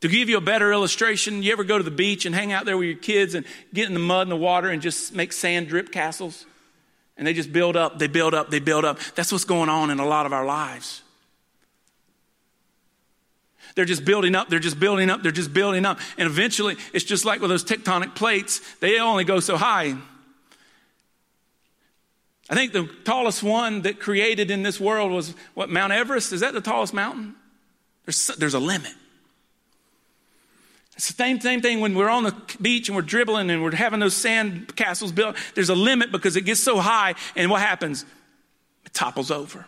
To 0.00 0.08
give 0.08 0.28
you 0.28 0.36
a 0.36 0.40
better 0.40 0.72
illustration, 0.72 1.42
you 1.42 1.52
ever 1.52 1.62
go 1.62 1.78
to 1.78 1.84
the 1.84 1.90
beach 1.90 2.26
and 2.26 2.34
hang 2.34 2.52
out 2.52 2.66
there 2.66 2.76
with 2.76 2.88
your 2.88 2.98
kids 2.98 3.34
and 3.34 3.46
get 3.72 3.86
in 3.86 3.94
the 3.94 4.00
mud 4.00 4.22
and 4.22 4.32
the 4.32 4.36
water 4.36 4.68
and 4.68 4.82
just 4.82 5.14
make 5.14 5.32
sand 5.32 5.68
drip 5.68 5.92
castles? 5.92 6.46
And 7.16 7.24
they 7.24 7.32
just 7.32 7.52
build 7.52 7.76
up, 7.76 8.00
they 8.00 8.08
build 8.08 8.34
up, 8.34 8.50
they 8.50 8.58
build 8.58 8.84
up. 8.84 8.98
That's 9.14 9.30
what's 9.30 9.44
going 9.44 9.68
on 9.68 9.90
in 9.90 10.00
a 10.00 10.06
lot 10.06 10.26
of 10.26 10.32
our 10.32 10.44
lives. 10.44 11.03
They're 13.74 13.84
just 13.84 14.04
building 14.04 14.34
up, 14.34 14.48
they're 14.48 14.60
just 14.60 14.78
building 14.78 15.10
up, 15.10 15.22
they're 15.22 15.32
just 15.32 15.52
building 15.52 15.84
up. 15.84 15.98
And 16.16 16.26
eventually, 16.26 16.76
it's 16.92 17.04
just 17.04 17.24
like 17.24 17.40
with 17.40 17.50
those 17.50 17.64
tectonic 17.64 18.14
plates, 18.14 18.60
they 18.76 19.00
only 19.00 19.24
go 19.24 19.40
so 19.40 19.56
high. 19.56 19.96
I 22.48 22.54
think 22.54 22.72
the 22.72 22.88
tallest 23.04 23.42
one 23.42 23.82
that 23.82 23.98
created 23.98 24.50
in 24.50 24.62
this 24.62 24.78
world 24.78 25.10
was 25.10 25.34
what, 25.54 25.70
Mount 25.70 25.92
Everest? 25.92 26.32
Is 26.32 26.40
that 26.40 26.52
the 26.52 26.60
tallest 26.60 26.94
mountain? 26.94 27.34
There's, 28.04 28.26
there's 28.38 28.54
a 28.54 28.60
limit. 28.60 28.92
It's 30.96 31.08
the 31.08 31.14
same, 31.14 31.40
same 31.40 31.60
thing 31.60 31.80
when 31.80 31.94
we're 31.94 32.10
on 32.10 32.22
the 32.22 32.34
beach 32.60 32.88
and 32.88 32.94
we're 32.94 33.02
dribbling 33.02 33.50
and 33.50 33.62
we're 33.62 33.74
having 33.74 33.98
those 33.98 34.14
sand 34.14 34.76
castles 34.76 35.10
built. 35.10 35.36
There's 35.54 35.70
a 35.70 35.74
limit 35.74 36.12
because 36.12 36.36
it 36.36 36.42
gets 36.42 36.62
so 36.62 36.78
high, 36.78 37.14
and 37.34 37.50
what 37.50 37.60
happens? 37.60 38.04
It 38.84 38.94
topples 38.94 39.32
over. 39.32 39.66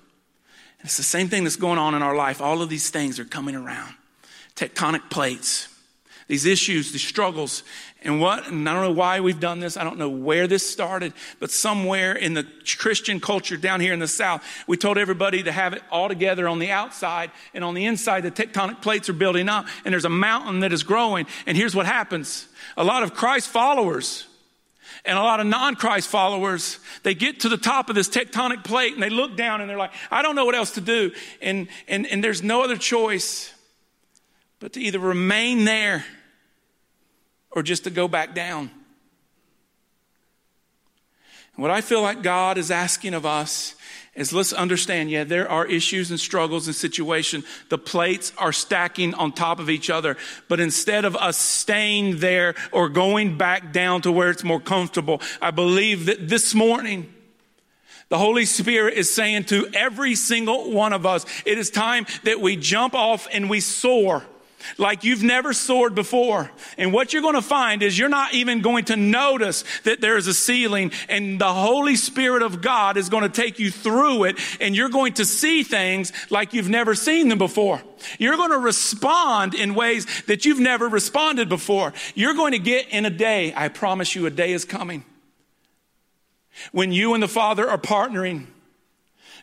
It's 0.86 0.96
the 0.96 1.02
same 1.02 1.28
thing 1.28 1.44
that's 1.44 1.56
going 1.56 1.78
on 1.78 1.94
in 1.94 2.02
our 2.02 2.16
life. 2.16 2.40
All 2.40 2.62
of 2.62 2.68
these 2.68 2.90
things 2.90 3.18
are 3.18 3.24
coming 3.24 3.54
around 3.54 3.94
tectonic 4.56 5.10
plates 5.10 5.68
these 6.28 6.44
issues, 6.44 6.90
these 6.92 7.06
struggles. 7.06 7.62
And 8.02 8.20
what, 8.20 8.48
and 8.48 8.68
I 8.68 8.74
don't 8.74 8.82
know 8.82 8.90
why 8.90 9.20
we've 9.20 9.38
done 9.38 9.60
this. 9.60 9.76
I 9.76 9.84
don't 9.84 9.98
know 9.98 10.08
where 10.08 10.46
this 10.46 10.68
started, 10.68 11.12
but 11.38 11.50
somewhere 11.50 12.14
in 12.14 12.34
the 12.34 12.46
Christian 12.78 13.20
culture 13.20 13.56
down 13.56 13.80
here 13.80 13.92
in 13.92 14.00
the 14.00 14.08
South, 14.08 14.44
we 14.66 14.76
told 14.76 14.98
everybody 14.98 15.42
to 15.44 15.52
have 15.52 15.72
it 15.72 15.82
all 15.90 16.08
together 16.08 16.48
on 16.48 16.58
the 16.58 16.70
outside 16.70 17.30
and 17.54 17.62
on 17.62 17.74
the 17.74 17.86
inside, 17.86 18.22
the 18.22 18.30
tectonic 18.30 18.82
plates 18.82 19.08
are 19.08 19.14
building 19.14 19.48
up 19.48 19.66
and 19.84 19.92
there's 19.92 20.04
a 20.04 20.10
mountain 20.10 20.60
that 20.60 20.72
is 20.72 20.82
growing. 20.82 21.26
And 21.46 21.56
here's 21.56 21.76
what 21.76 21.86
happens. 21.86 22.48
A 22.76 22.84
lot 22.84 23.02
of 23.02 23.14
Christ 23.14 23.48
followers 23.48 24.26
and 25.06 25.16
a 25.16 25.22
lot 25.22 25.40
of 25.40 25.46
non-Christ 25.46 26.08
followers, 26.08 26.78
they 27.04 27.14
get 27.14 27.40
to 27.40 27.48
the 27.48 27.56
top 27.56 27.88
of 27.88 27.94
this 27.94 28.08
tectonic 28.08 28.64
plate 28.64 28.94
and 28.94 29.02
they 29.02 29.10
look 29.10 29.36
down 29.36 29.60
and 29.60 29.70
they're 29.70 29.78
like, 29.78 29.92
I 30.10 30.22
don't 30.22 30.34
know 30.34 30.44
what 30.44 30.54
else 30.54 30.72
to 30.72 30.80
do. 30.80 31.12
And, 31.40 31.68
and, 31.86 32.06
and 32.06 32.22
there's 32.22 32.42
no 32.42 32.62
other 32.62 32.76
choice 32.76 33.54
but 34.58 34.72
to 34.72 34.80
either 34.80 34.98
remain 34.98 35.64
there 35.64 36.04
or 37.52 37.62
just 37.62 37.84
to 37.84 37.90
go 37.90 38.08
back 38.08 38.34
down. 38.34 38.70
what 41.54 41.70
I 41.70 41.80
feel 41.80 42.02
like 42.02 42.22
God 42.22 42.58
is 42.58 42.70
asking 42.70 43.14
of 43.14 43.24
us 43.24 43.75
is 44.16 44.32
let's 44.32 44.52
understand, 44.52 45.10
yeah, 45.10 45.24
there 45.24 45.48
are 45.48 45.66
issues 45.66 46.10
and 46.10 46.18
struggles 46.18 46.66
and 46.66 46.74
situations. 46.74 47.44
The 47.68 47.78
plates 47.78 48.32
are 48.38 48.52
stacking 48.52 49.14
on 49.14 49.32
top 49.32 49.60
of 49.60 49.70
each 49.70 49.90
other. 49.90 50.16
But 50.48 50.58
instead 50.58 51.04
of 51.04 51.14
us 51.16 51.38
staying 51.38 52.18
there 52.18 52.54
or 52.72 52.88
going 52.88 53.36
back 53.36 53.72
down 53.72 54.02
to 54.02 54.10
where 54.10 54.30
it's 54.30 54.44
more 54.44 54.60
comfortable, 54.60 55.20
I 55.40 55.50
believe 55.50 56.06
that 56.06 56.28
this 56.28 56.54
morning, 56.54 57.12
the 58.08 58.18
Holy 58.18 58.46
Spirit 58.46 58.94
is 58.94 59.14
saying 59.14 59.44
to 59.44 59.68
every 59.74 60.14
single 60.14 60.72
one 60.72 60.92
of 60.92 61.04
us, 61.04 61.26
it 61.44 61.58
is 61.58 61.70
time 61.70 62.06
that 62.24 62.40
we 62.40 62.56
jump 62.56 62.94
off 62.94 63.28
and 63.32 63.50
we 63.50 63.60
soar 63.60 64.24
like 64.78 65.04
you've 65.04 65.22
never 65.22 65.52
soared 65.52 65.94
before. 65.94 66.50
And 66.78 66.92
what 66.92 67.12
you're 67.12 67.22
going 67.22 67.34
to 67.34 67.42
find 67.42 67.82
is 67.82 67.98
you're 67.98 68.08
not 68.08 68.34
even 68.34 68.60
going 68.60 68.86
to 68.86 68.96
notice 68.96 69.64
that 69.84 70.00
there's 70.00 70.26
a 70.26 70.34
ceiling 70.34 70.92
and 71.08 71.40
the 71.40 71.52
Holy 71.52 71.96
Spirit 71.96 72.42
of 72.42 72.60
God 72.60 72.96
is 72.96 73.08
going 73.08 73.22
to 73.22 73.28
take 73.28 73.58
you 73.58 73.70
through 73.70 74.24
it 74.24 74.38
and 74.60 74.74
you're 74.74 74.88
going 74.88 75.14
to 75.14 75.24
see 75.24 75.62
things 75.62 76.12
like 76.30 76.54
you've 76.54 76.68
never 76.68 76.94
seen 76.94 77.28
them 77.28 77.38
before. 77.38 77.82
You're 78.18 78.36
going 78.36 78.50
to 78.50 78.58
respond 78.58 79.54
in 79.54 79.74
ways 79.74 80.06
that 80.24 80.44
you've 80.44 80.60
never 80.60 80.88
responded 80.88 81.48
before. 81.48 81.92
You're 82.14 82.34
going 82.34 82.52
to 82.52 82.58
get 82.58 82.88
in 82.88 83.06
a 83.06 83.10
day, 83.10 83.52
I 83.56 83.68
promise 83.68 84.14
you 84.14 84.26
a 84.26 84.30
day 84.30 84.52
is 84.52 84.64
coming, 84.64 85.04
when 86.72 86.92
you 86.92 87.14
and 87.14 87.22
the 87.22 87.28
Father 87.28 87.68
are 87.68 87.78
partnering 87.78 88.46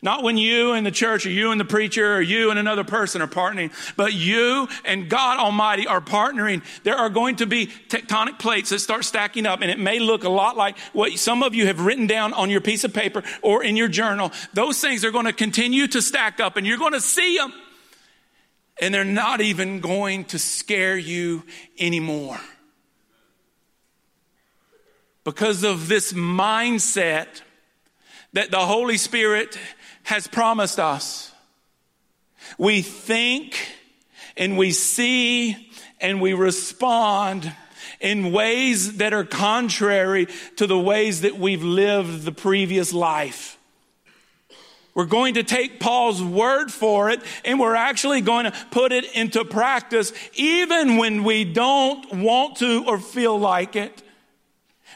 not 0.03 0.21
when 0.21 0.37
you 0.37 0.73
and 0.73 0.85
the 0.85 0.91
church 0.91 1.25
or 1.25 1.29
you 1.29 1.51
and 1.51 1.59
the 1.59 1.65
preacher 1.65 2.15
or 2.15 2.21
you 2.21 2.49
and 2.49 2.59
another 2.59 2.83
person 2.83 3.21
are 3.21 3.27
partnering, 3.27 3.71
but 3.95 4.13
you 4.13 4.67
and 4.83 5.09
God 5.09 5.39
Almighty 5.39 5.87
are 5.87 6.01
partnering. 6.01 6.61
There 6.83 6.95
are 6.95 7.09
going 7.09 7.37
to 7.37 7.45
be 7.45 7.67
tectonic 7.87 8.37
plates 8.37 8.69
that 8.69 8.79
start 8.79 9.05
stacking 9.05 9.45
up, 9.45 9.61
and 9.61 9.71
it 9.71 9.79
may 9.79 9.99
look 9.99 10.25
a 10.25 10.29
lot 10.29 10.57
like 10.57 10.77
what 10.91 11.13
some 11.13 11.41
of 11.41 11.55
you 11.55 11.67
have 11.67 11.79
written 11.79 12.05
down 12.05 12.33
on 12.33 12.49
your 12.49 12.61
piece 12.61 12.83
of 12.83 12.93
paper 12.93 13.23
or 13.41 13.63
in 13.63 13.77
your 13.77 13.87
journal. 13.87 14.31
Those 14.53 14.79
things 14.81 15.05
are 15.05 15.11
going 15.11 15.25
to 15.25 15.33
continue 15.33 15.87
to 15.87 16.01
stack 16.01 16.41
up, 16.41 16.57
and 16.57 16.67
you're 16.67 16.77
going 16.77 16.93
to 16.93 17.01
see 17.01 17.37
them. 17.37 17.53
And 18.81 18.93
they're 18.93 19.05
not 19.05 19.39
even 19.39 19.79
going 19.79 20.25
to 20.25 20.39
scare 20.39 20.97
you 20.97 21.43
anymore. 21.79 22.39
Because 25.23 25.63
of 25.63 25.87
this 25.87 26.11
mindset 26.11 27.27
that 28.33 28.51
the 28.51 28.59
Holy 28.59 28.97
Spirit 28.97 29.57
has 30.03 30.27
promised 30.27 30.79
us. 30.79 31.31
We 32.57 32.81
think 32.81 33.57
and 34.37 34.57
we 34.57 34.71
see 34.71 35.71
and 35.99 36.21
we 36.21 36.33
respond 36.33 37.51
in 37.99 38.31
ways 38.31 38.97
that 38.97 39.13
are 39.13 39.23
contrary 39.23 40.27
to 40.57 40.67
the 40.67 40.77
ways 40.77 41.21
that 41.21 41.37
we've 41.37 41.63
lived 41.63 42.23
the 42.23 42.31
previous 42.31 42.93
life. 42.93 43.57
We're 44.93 45.05
going 45.05 45.35
to 45.35 45.43
take 45.43 45.79
Paul's 45.79 46.21
word 46.21 46.71
for 46.71 47.09
it 47.09 47.21
and 47.43 47.59
we're 47.59 47.75
actually 47.75 48.21
going 48.21 48.45
to 48.45 48.53
put 48.69 48.91
it 48.91 49.05
into 49.15 49.43
practice 49.43 50.13
even 50.35 50.97
when 50.97 51.23
we 51.23 51.45
don't 51.45 52.13
want 52.13 52.57
to 52.57 52.85
or 52.85 52.99
feel 52.99 53.39
like 53.39 53.75
it. 53.75 54.03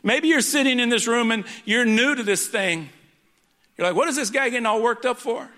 Maybe 0.04 0.28
you're 0.28 0.42
sitting 0.42 0.80
in 0.80 0.90
this 0.90 1.08
room 1.08 1.32
and 1.32 1.46
you're 1.66 1.86
new 1.86 2.14
to 2.14 2.22
this 2.22 2.48
thing. 2.48 2.90
You're 3.78 3.88
like, 3.88 3.96
what 3.96 4.08
is 4.08 4.16
this 4.16 4.30
guy 4.30 4.50
getting 4.50 4.66
all 4.66 4.82
worked 4.82 5.06
up 5.06 5.18
for? 5.18 5.50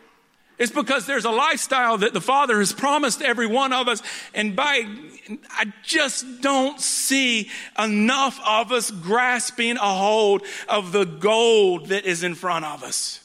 It's 0.57 0.71
because 0.73 1.05
there's 1.05 1.23
a 1.23 1.31
lifestyle 1.31 1.99
that 1.99 2.13
the 2.13 2.19
Father 2.19 2.59
has 2.59 2.73
promised 2.73 3.21
every 3.21 3.47
one 3.47 3.71
of 3.71 3.87
us. 3.87 4.03
And 4.33 4.57
by, 4.57 4.85
I 5.49 5.71
just 5.83 6.41
don't 6.41 6.81
see 6.81 7.49
enough 7.81 8.41
of 8.45 8.73
us 8.73 8.91
grasping 8.91 9.77
a 9.77 9.93
hold 9.95 10.43
of 10.67 10.91
the 10.91 11.05
gold 11.05 11.87
that 11.87 12.05
is 12.05 12.23
in 12.23 12.35
front 12.35 12.65
of 12.65 12.83
us. 12.83 13.21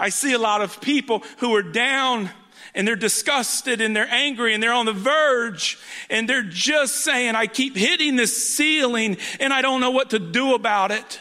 I 0.00 0.08
see 0.08 0.32
a 0.32 0.38
lot 0.38 0.62
of 0.62 0.80
people 0.80 1.22
who 1.38 1.54
are 1.54 1.62
down 1.62 2.30
and 2.74 2.88
they're 2.88 2.96
disgusted 2.96 3.82
and 3.82 3.94
they're 3.94 4.08
angry 4.10 4.54
and 4.54 4.62
they're 4.62 4.72
on 4.72 4.86
the 4.86 4.94
verge 4.94 5.78
and 6.08 6.26
they're 6.26 6.42
just 6.42 7.04
saying, 7.04 7.34
I 7.34 7.48
keep 7.48 7.76
hitting 7.76 8.16
this 8.16 8.54
ceiling 8.54 9.18
and 9.40 9.52
I 9.52 9.60
don't 9.60 9.82
know 9.82 9.90
what 9.90 10.10
to 10.10 10.18
do 10.18 10.54
about 10.54 10.90
it. 10.90 11.20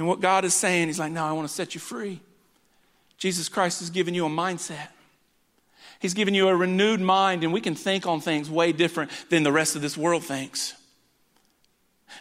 And 0.00 0.08
what 0.08 0.20
God 0.20 0.46
is 0.46 0.54
saying, 0.54 0.86
He's 0.86 0.98
like, 0.98 1.12
No, 1.12 1.22
I 1.22 1.32
want 1.32 1.46
to 1.46 1.52
set 1.52 1.74
you 1.74 1.80
free. 1.80 2.20
Jesus 3.18 3.50
Christ 3.50 3.80
has 3.80 3.90
given 3.90 4.14
you 4.14 4.24
a 4.24 4.30
mindset. 4.30 4.88
He's 5.98 6.14
given 6.14 6.32
you 6.32 6.48
a 6.48 6.56
renewed 6.56 7.02
mind, 7.02 7.44
and 7.44 7.52
we 7.52 7.60
can 7.60 7.74
think 7.74 8.06
on 8.06 8.22
things 8.22 8.48
way 8.48 8.72
different 8.72 9.10
than 9.28 9.42
the 9.42 9.52
rest 9.52 9.76
of 9.76 9.82
this 9.82 9.98
world 9.98 10.24
thinks. 10.24 10.72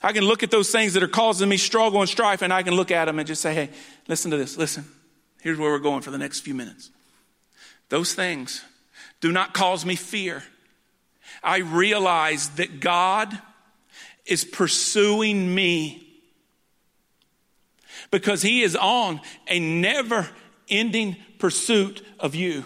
I 0.03 0.11
can 0.11 0.25
look 0.25 0.43
at 0.43 0.51
those 0.51 0.71
things 0.71 0.93
that 0.95 1.03
are 1.03 1.07
causing 1.07 1.47
me 1.47 1.55
struggle 1.55 2.01
and 2.01 2.09
strife, 2.09 2.41
and 2.41 2.51
I 2.51 2.63
can 2.63 2.73
look 2.73 2.91
at 2.91 3.05
them 3.05 3.17
and 3.17 3.25
just 3.25 3.41
say, 3.41 3.53
Hey, 3.53 3.69
listen 4.09 4.29
to 4.31 4.35
this. 4.35 4.57
Listen, 4.57 4.83
here's 5.39 5.57
where 5.57 5.71
we're 5.71 5.79
going 5.79 6.01
for 6.01 6.11
the 6.11 6.17
next 6.17 6.41
few 6.41 6.53
minutes. 6.53 6.89
Those 7.87 8.13
things 8.13 8.61
do 9.21 9.31
not 9.31 9.53
cause 9.53 9.85
me 9.85 9.95
fear. 9.95 10.43
I 11.41 11.59
realize 11.59 12.49
that 12.57 12.81
God 12.81 13.41
is 14.25 14.43
pursuing 14.43 15.55
me 15.55 16.08
because 18.11 18.41
he 18.41 18.61
is 18.63 18.75
on 18.75 19.21
a 19.47 19.59
never 19.59 20.27
ending 20.67 21.15
pursuit 21.37 22.05
of 22.19 22.35
you. 22.35 22.65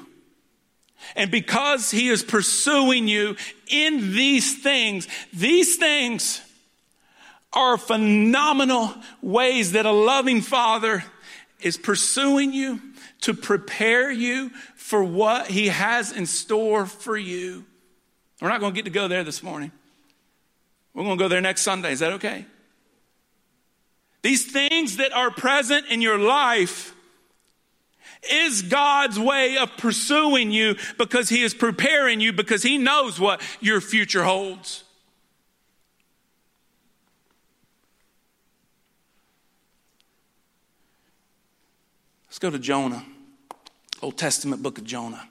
And 1.16 1.30
because 1.30 1.92
he 1.92 2.10
is 2.10 2.24
pursuing 2.24 3.08
you 3.08 3.36
in 3.68 4.14
these 4.14 4.62
things, 4.62 5.08
these 5.34 5.76
things 5.76 6.42
are 7.52 7.78
phenomenal 7.78 8.94
ways 9.22 9.74
that 9.74 9.86
a 9.86 9.92
loving 9.92 10.42
father 10.42 11.04
is 11.62 11.78
pursuing 11.78 12.54
you 12.54 12.82
to 13.22 13.34
prepare 13.34 14.12
you 14.12 14.50
for 14.76 15.04
what 15.04 15.48
he 15.48 15.68
has 15.68 16.12
in 16.12 16.26
store 16.26 16.86
for 16.86 17.18
you. 17.18 17.66
We're 18.42 18.50
not 18.50 18.60
going 18.60 18.74
to 18.74 18.76
get 18.76 18.86
to 18.86 18.92
go 18.92 19.08
there 19.08 19.24
this 19.24 19.44
morning. 19.44 19.72
We're 20.94 21.04
going 21.04 21.18
to 21.18 21.24
go 21.24 21.28
there 21.28 21.42
next 21.42 21.62
Sunday. 21.62 21.92
Is 21.92 22.00
that 22.00 22.14
okay? 22.14 22.46
These 24.24 24.52
things 24.52 24.98
that 24.98 25.14
are 25.14 25.30
present 25.30 25.88
in 25.88 26.02
your 26.02 26.18
life 26.18 26.96
is 28.32 28.62
God's 28.62 29.20
way 29.20 29.58
of 29.58 29.76
pursuing 29.78 30.50
you 30.52 30.76
because 30.98 31.28
He 31.28 31.44
is 31.44 31.54
preparing 31.54 32.22
you 32.22 32.32
because 32.32 32.64
He 32.64 32.78
knows 32.78 33.20
what 33.20 33.42
your 33.60 33.82
future 33.82 34.24
holds. 34.24 34.86
Let's 42.28 42.40
go 42.40 42.50
to 42.50 42.60
Jonah, 42.60 43.06
Old 44.02 44.18
Testament 44.18 44.64
book 44.64 44.78
of 44.78 44.86
Jonah. 44.86 45.30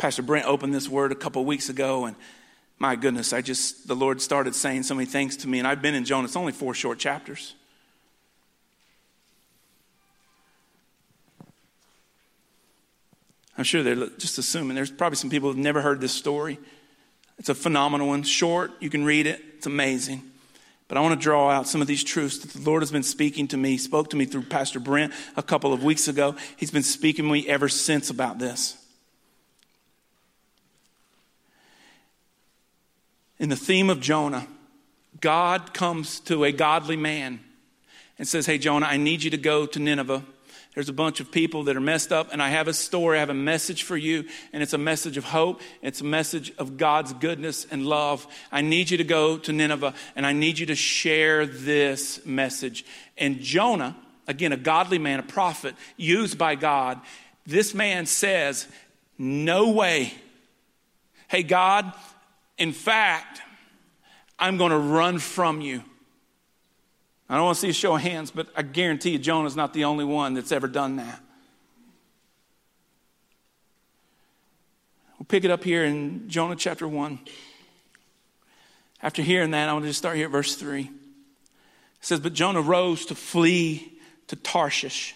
Pastor 0.00 0.22
Brent 0.22 0.46
opened 0.46 0.72
this 0.72 0.88
word 0.88 1.12
a 1.12 1.14
couple 1.14 1.44
weeks 1.44 1.68
ago, 1.68 2.06
and 2.06 2.16
my 2.78 2.96
goodness, 2.96 3.34
I 3.34 3.42
just, 3.42 3.86
the 3.86 3.94
Lord 3.94 4.22
started 4.22 4.54
saying 4.54 4.84
so 4.84 4.94
many 4.94 5.04
things 5.04 5.36
to 5.36 5.48
me, 5.48 5.58
and 5.58 5.68
I've 5.68 5.82
been 5.82 5.94
in 5.94 6.06
Jonah. 6.06 6.24
It's 6.24 6.36
only 6.36 6.52
four 6.52 6.72
short 6.72 6.98
chapters. 6.98 7.54
I'm 13.58 13.64
sure 13.64 13.82
they're 13.82 14.08
just 14.16 14.38
assuming. 14.38 14.74
There's 14.74 14.90
probably 14.90 15.16
some 15.16 15.28
people 15.28 15.50
who've 15.50 15.58
never 15.58 15.82
heard 15.82 16.00
this 16.00 16.12
story. 16.12 16.58
It's 17.38 17.50
a 17.50 17.54
phenomenal 17.54 18.08
one, 18.08 18.22
short. 18.22 18.72
You 18.80 18.88
can 18.88 19.04
read 19.04 19.26
it, 19.26 19.42
it's 19.58 19.66
amazing. 19.66 20.22
But 20.88 20.96
I 20.96 21.02
want 21.02 21.20
to 21.20 21.22
draw 21.22 21.50
out 21.50 21.68
some 21.68 21.82
of 21.82 21.86
these 21.86 22.02
truths 22.02 22.38
that 22.38 22.58
the 22.58 22.66
Lord 22.66 22.80
has 22.80 22.90
been 22.90 23.02
speaking 23.02 23.48
to 23.48 23.58
me. 23.58 23.72
He 23.72 23.78
spoke 23.78 24.08
to 24.10 24.16
me 24.16 24.24
through 24.24 24.44
Pastor 24.44 24.80
Brent 24.80 25.12
a 25.36 25.42
couple 25.42 25.74
of 25.74 25.84
weeks 25.84 26.08
ago. 26.08 26.36
He's 26.56 26.70
been 26.70 26.82
speaking 26.82 27.26
to 27.26 27.30
me 27.30 27.46
ever 27.46 27.68
since 27.68 28.08
about 28.08 28.38
this. 28.38 28.79
In 33.40 33.48
the 33.48 33.56
theme 33.56 33.88
of 33.88 34.00
Jonah, 34.00 34.46
God 35.20 35.72
comes 35.74 36.20
to 36.20 36.44
a 36.44 36.52
godly 36.52 36.96
man 36.96 37.40
and 38.18 38.28
says, 38.28 38.46
Hey, 38.46 38.58
Jonah, 38.58 38.86
I 38.86 38.98
need 38.98 39.22
you 39.22 39.30
to 39.30 39.38
go 39.38 39.66
to 39.66 39.78
Nineveh. 39.80 40.22
There's 40.74 40.90
a 40.90 40.92
bunch 40.92 41.18
of 41.18 41.32
people 41.32 41.64
that 41.64 41.76
are 41.76 41.80
messed 41.80 42.12
up, 42.12 42.32
and 42.32 42.40
I 42.40 42.50
have 42.50 42.68
a 42.68 42.72
story, 42.72 43.16
I 43.16 43.20
have 43.20 43.30
a 43.30 43.34
message 43.34 43.82
for 43.82 43.96
you, 43.96 44.26
and 44.52 44.62
it's 44.62 44.74
a 44.74 44.78
message 44.78 45.16
of 45.16 45.24
hope. 45.24 45.62
It's 45.82 46.00
a 46.00 46.04
message 46.04 46.52
of 46.58 46.76
God's 46.76 47.12
goodness 47.14 47.66
and 47.68 47.86
love. 47.86 48.24
I 48.52 48.60
need 48.60 48.90
you 48.90 48.98
to 48.98 49.04
go 49.04 49.36
to 49.38 49.52
Nineveh, 49.52 49.94
and 50.14 50.24
I 50.24 50.32
need 50.32 50.58
you 50.58 50.66
to 50.66 50.76
share 50.76 51.44
this 51.44 52.24
message. 52.24 52.84
And 53.18 53.40
Jonah, 53.40 53.96
again, 54.28 54.52
a 54.52 54.56
godly 54.56 54.98
man, 54.98 55.18
a 55.18 55.24
prophet, 55.24 55.74
used 55.96 56.38
by 56.38 56.54
God, 56.54 57.00
this 57.46 57.74
man 57.74 58.06
says, 58.06 58.68
No 59.18 59.70
way. 59.70 60.12
Hey, 61.26 61.42
God, 61.42 61.92
in 62.60 62.72
fact, 62.72 63.40
I'm 64.38 64.58
going 64.58 64.70
to 64.70 64.78
run 64.78 65.18
from 65.18 65.62
you. 65.62 65.82
I 67.28 67.36
don't 67.36 67.46
want 67.46 67.56
to 67.56 67.60
see 67.60 67.70
a 67.70 67.72
show 67.72 67.94
of 67.96 68.02
hands, 68.02 68.30
but 68.30 68.48
I 68.54 68.62
guarantee 68.62 69.10
you 69.10 69.18
Jonah's 69.18 69.56
not 69.56 69.72
the 69.72 69.84
only 69.84 70.04
one 70.04 70.34
that's 70.34 70.52
ever 70.52 70.68
done 70.68 70.96
that. 70.96 71.20
We'll 75.18 75.26
pick 75.26 75.44
it 75.44 75.50
up 75.50 75.64
here 75.64 75.84
in 75.84 76.28
Jonah 76.28 76.54
chapter 76.54 76.86
1. 76.86 77.18
After 79.02 79.22
hearing 79.22 79.52
that, 79.52 79.68
I 79.68 79.72
want 79.72 79.84
to 79.84 79.88
just 79.88 79.98
start 79.98 80.16
here 80.16 80.26
at 80.26 80.32
verse 80.32 80.54
3. 80.54 80.82
It 80.82 80.90
says, 82.02 82.20
But 82.20 82.34
Jonah 82.34 82.60
rose 82.60 83.06
to 83.06 83.14
flee 83.14 83.98
to 84.26 84.36
Tarshish. 84.36 85.14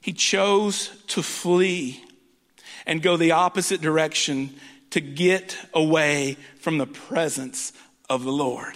He 0.00 0.12
chose 0.12 0.90
to 1.08 1.22
flee 1.22 2.04
and 2.86 3.02
go 3.02 3.16
the 3.16 3.32
opposite 3.32 3.80
direction 3.80 4.54
to 4.96 5.00
get 5.02 5.58
away 5.74 6.38
from 6.58 6.78
the 6.78 6.86
presence 6.86 7.74
of 8.08 8.24
the 8.24 8.32
Lord. 8.32 8.72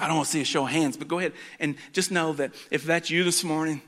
I 0.00 0.08
don't 0.08 0.16
want 0.16 0.26
to 0.26 0.32
see 0.32 0.40
a 0.40 0.44
show 0.44 0.64
of 0.64 0.72
hands, 0.72 0.96
but 0.96 1.06
go 1.06 1.20
ahead 1.20 1.34
and 1.60 1.76
just 1.92 2.10
know 2.10 2.32
that 2.32 2.52
if 2.72 2.82
that's 2.82 3.08
you 3.08 3.22
this 3.22 3.44
morning, 3.44 3.80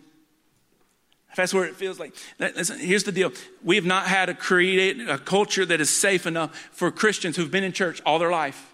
if 1.30 1.34
that's 1.34 1.52
where 1.52 1.64
it 1.64 1.74
feels 1.74 1.98
like, 1.98 2.14
listen, 2.38 2.78
here's 2.78 3.02
the 3.02 3.10
deal. 3.10 3.32
We 3.64 3.74
have 3.74 3.84
not 3.84 4.06
had 4.06 4.28
a 4.28 4.34
create 4.34 5.00
a 5.08 5.18
culture 5.18 5.66
that 5.66 5.80
is 5.80 5.90
safe 5.90 6.28
enough 6.28 6.56
for 6.70 6.92
Christians 6.92 7.36
who've 7.36 7.50
been 7.50 7.64
in 7.64 7.72
church 7.72 8.00
all 8.06 8.20
their 8.20 8.30
life. 8.30 8.72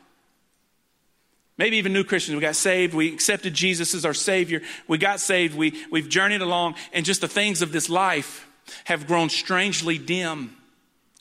Maybe 1.57 1.79
even 1.79 1.95
new 1.95 2.05
Christians. 2.05 2.37
We 2.37 2.43
got 2.43 2.55
saved. 2.55 2.93
We 2.93 3.15
accepted 3.15 3.55
Jesus 3.55 3.95
as 3.95 4.05
our 4.05 4.13
Savior. 4.13 4.61
We 4.87 4.99
got 4.99 5.21
saved. 5.21 5.57
We, 5.57 5.83
we've 5.91 6.11
journeyed 6.11 6.43
along, 6.43 6.75
and 6.93 7.07
just 7.07 7.23
the 7.23 7.29
things 7.29 7.63
of 7.63 7.73
this 7.73 7.89
life 7.89 8.47
have 8.85 9.07
grown 9.07 9.31
strangely 9.31 9.97
dim. 9.97 10.55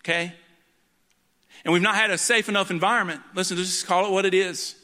Okay? 0.02 0.34
And 1.64 1.74
we've 1.74 1.82
not 1.82 1.96
had 1.96 2.12
a 2.12 2.18
safe 2.18 2.50
enough 2.50 2.72
environment. 2.72 3.22
Listen, 3.36 3.58
just 3.58 3.86
call 3.86 4.06
it 4.06 4.12
what 4.12 4.26
it 4.26 4.34
is. 4.34 4.76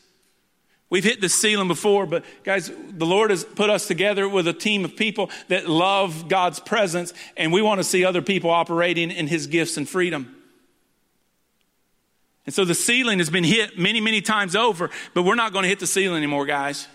We've 0.89 1.03
hit 1.03 1.19
the 1.19 1.29
ceiling 1.29 1.67
before, 1.67 2.05
but 2.05 2.23
guys, 2.43 2.71
the 2.89 3.05
Lord 3.05 3.31
has 3.31 3.43
put 3.43 3.69
us 3.69 3.87
together 3.87 4.29
with 4.29 4.47
a 4.47 4.53
team 4.53 4.85
of 4.85 4.95
people 4.95 5.31
that 5.47 5.67
love 5.67 6.29
God's 6.29 6.59
presence, 6.59 7.13
and 7.35 7.51
we 7.51 7.61
want 7.61 7.79
to 7.79 7.83
see 7.83 8.05
other 8.05 8.21
people 8.21 8.51
operating 8.51 9.09
in 9.11 9.27
His 9.27 9.47
gifts 9.47 9.77
and 9.77 9.89
freedom. 9.89 10.35
And 12.45 12.53
so 12.53 12.63
the 12.63 12.75
ceiling 12.75 13.17
has 13.17 13.31
been 13.31 13.43
hit 13.43 13.79
many, 13.79 13.99
many 13.99 14.21
times 14.21 14.55
over, 14.55 14.91
but 15.15 15.23
we're 15.23 15.35
not 15.35 15.51
going 15.51 15.63
to 15.63 15.69
hit 15.69 15.79
the 15.79 15.87
ceiling 15.87 16.17
anymore, 16.17 16.45
guys. 16.45 16.87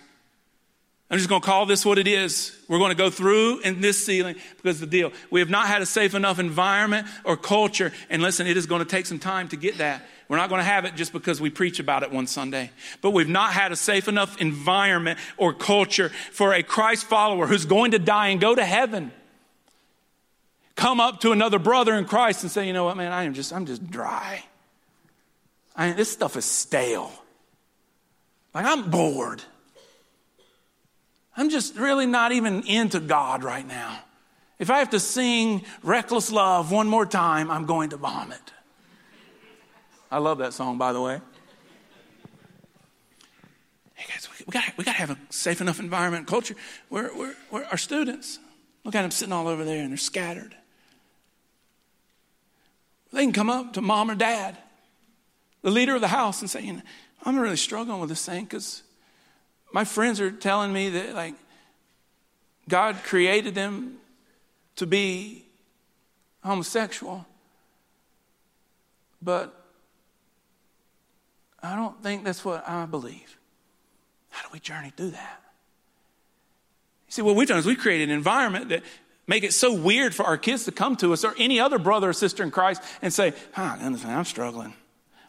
I'm 1.10 1.18
just 1.18 1.28
going 1.28 1.40
to 1.40 1.46
call 1.46 1.66
this 1.66 1.84
what 1.84 1.98
it 1.98 2.06
is. 2.06 2.56
We're 2.68 2.78
going 2.78 2.92
to 2.92 2.96
go 2.96 3.10
through 3.10 3.60
in 3.60 3.80
this 3.80 4.04
ceiling 4.04 4.36
because 4.56 4.78
the 4.78 4.86
deal. 4.86 5.12
We 5.30 5.40
have 5.40 5.50
not 5.50 5.66
had 5.66 5.82
a 5.82 5.86
safe 5.86 6.14
enough 6.14 6.38
environment 6.38 7.08
or 7.24 7.36
culture. 7.36 7.92
And 8.08 8.22
listen, 8.22 8.46
it 8.46 8.56
is 8.56 8.66
going 8.66 8.78
to 8.78 8.88
take 8.88 9.06
some 9.06 9.18
time 9.18 9.48
to 9.48 9.56
get 9.56 9.78
that. 9.78 10.06
We're 10.28 10.36
not 10.36 10.48
going 10.48 10.60
to 10.60 10.64
have 10.64 10.84
it 10.84 10.94
just 10.94 11.12
because 11.12 11.40
we 11.40 11.50
preach 11.50 11.80
about 11.80 12.04
it 12.04 12.12
one 12.12 12.28
Sunday. 12.28 12.70
But 13.02 13.10
we've 13.10 13.28
not 13.28 13.52
had 13.52 13.72
a 13.72 13.76
safe 13.76 14.06
enough 14.06 14.40
environment 14.40 15.18
or 15.36 15.52
culture 15.52 16.10
for 16.30 16.54
a 16.54 16.62
Christ 16.62 17.06
follower 17.06 17.48
who's 17.48 17.64
going 17.64 17.90
to 17.90 17.98
die 17.98 18.28
and 18.28 18.40
go 18.40 18.54
to 18.54 18.64
heaven. 18.64 19.10
Come 20.76 21.00
up 21.00 21.22
to 21.22 21.32
another 21.32 21.58
brother 21.58 21.94
in 21.96 22.04
Christ 22.04 22.44
and 22.44 22.52
say, 22.52 22.68
you 22.68 22.72
know 22.72 22.84
what, 22.84 22.96
man, 22.96 23.10
I 23.10 23.24
am 23.24 23.34
just, 23.34 23.52
I'm 23.52 23.66
just 23.66 23.90
dry. 23.90 24.44
I 25.74 25.90
this 25.92 26.12
stuff 26.12 26.36
is 26.36 26.44
stale. 26.44 27.12
Like 28.54 28.64
I'm 28.64 28.90
bored. 28.90 29.42
I'm 31.36 31.50
just 31.50 31.76
really 31.76 32.06
not 32.06 32.32
even 32.32 32.62
into 32.64 33.00
God 33.00 33.44
right 33.44 33.66
now. 33.66 34.00
If 34.58 34.68
I 34.68 34.78
have 34.78 34.90
to 34.90 35.00
sing 35.00 35.64
Reckless 35.82 36.30
Love 36.30 36.70
one 36.70 36.86
more 36.86 37.06
time, 37.06 37.50
I'm 37.50 37.64
going 37.64 37.90
to 37.90 37.96
vomit. 37.96 38.52
I 40.10 40.18
love 40.18 40.38
that 40.38 40.52
song, 40.52 40.76
by 40.76 40.92
the 40.92 41.00
way. 41.00 41.20
Hey 43.94 44.06
guys, 44.12 44.28
we, 44.46 44.50
got 44.50 44.64
we 44.76 44.84
got 44.84 44.92
to 44.92 44.98
have 44.98 45.10
a 45.10 45.18
safe 45.30 45.60
enough 45.60 45.78
environment 45.78 46.20
and 46.20 46.28
culture 46.28 46.56
where, 46.88 47.08
where, 47.08 47.34
where 47.50 47.66
our 47.66 47.78
students, 47.78 48.38
look 48.84 48.94
at 48.94 49.02
them 49.02 49.10
sitting 49.10 49.32
all 49.32 49.46
over 49.46 49.64
there 49.64 49.82
and 49.82 49.90
they're 49.90 49.96
scattered. 49.96 50.54
They 53.12 53.22
can 53.22 53.32
come 53.32 53.50
up 53.50 53.72
to 53.74 53.80
mom 53.80 54.10
or 54.10 54.14
dad, 54.14 54.56
the 55.62 55.70
leader 55.70 55.94
of 55.94 56.00
the 56.00 56.08
house, 56.08 56.40
and 56.40 56.50
say, 56.50 56.62
you 56.62 56.74
know, 56.74 56.82
I'm 57.24 57.38
really 57.38 57.56
struggling 57.56 58.00
with 58.00 58.08
this 58.08 58.24
thing 58.24 58.44
because 58.44 58.82
my 59.72 59.84
friends 59.84 60.20
are 60.20 60.30
telling 60.30 60.72
me 60.72 60.90
that, 60.90 61.14
like, 61.14 61.34
God 62.68 62.96
created 63.04 63.54
them 63.54 63.98
to 64.76 64.86
be 64.86 65.44
homosexual. 66.42 67.26
But 69.22 69.54
I 71.62 71.76
don't 71.76 72.02
think 72.02 72.24
that's 72.24 72.44
what 72.44 72.66
I 72.68 72.86
believe. 72.86 73.36
How 74.30 74.42
do 74.42 74.48
we 74.52 74.60
journey 74.60 74.92
through 74.96 75.10
that? 75.10 75.40
You 77.08 77.12
see, 77.12 77.22
what 77.22 77.36
we've 77.36 77.48
done 77.48 77.58
is 77.58 77.66
we 77.66 77.76
created 77.76 78.08
an 78.08 78.14
environment 78.14 78.70
that 78.70 78.82
make 79.26 79.44
it 79.44 79.52
so 79.52 79.74
weird 79.74 80.14
for 80.14 80.24
our 80.24 80.38
kids 80.38 80.64
to 80.64 80.72
come 80.72 80.96
to 80.96 81.12
us 81.12 81.24
or 81.24 81.34
any 81.36 81.60
other 81.60 81.78
brother 81.78 82.10
or 82.10 82.12
sister 82.12 82.42
in 82.42 82.50
Christ 82.50 82.82
and 83.02 83.12
say, 83.12 83.34
oh, 83.56 83.78
I'm 83.80 84.24
struggling. 84.24 84.74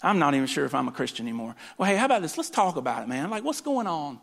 I'm 0.03 0.19
not 0.19 0.33
even 0.33 0.47
sure 0.47 0.65
if 0.65 0.73
I'm 0.73 0.87
a 0.87 0.91
Christian 0.91 1.25
anymore. 1.27 1.55
Well, 1.77 1.89
hey, 1.89 1.95
how 1.95 2.05
about 2.05 2.21
this? 2.21 2.37
Let's 2.37 2.49
talk 2.49 2.75
about 2.77 3.03
it, 3.03 3.09
man. 3.09 3.29
Like, 3.29 3.43
what's 3.43 3.61
going 3.61 3.87
on? 3.87 4.19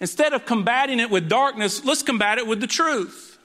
Instead 0.00 0.32
of 0.32 0.46
combating 0.46 0.98
it 0.98 1.10
with 1.10 1.28
darkness, 1.28 1.84
let's 1.84 2.02
combat 2.02 2.38
it 2.38 2.46
with 2.46 2.60
the 2.60 2.66
truth. 2.66 3.38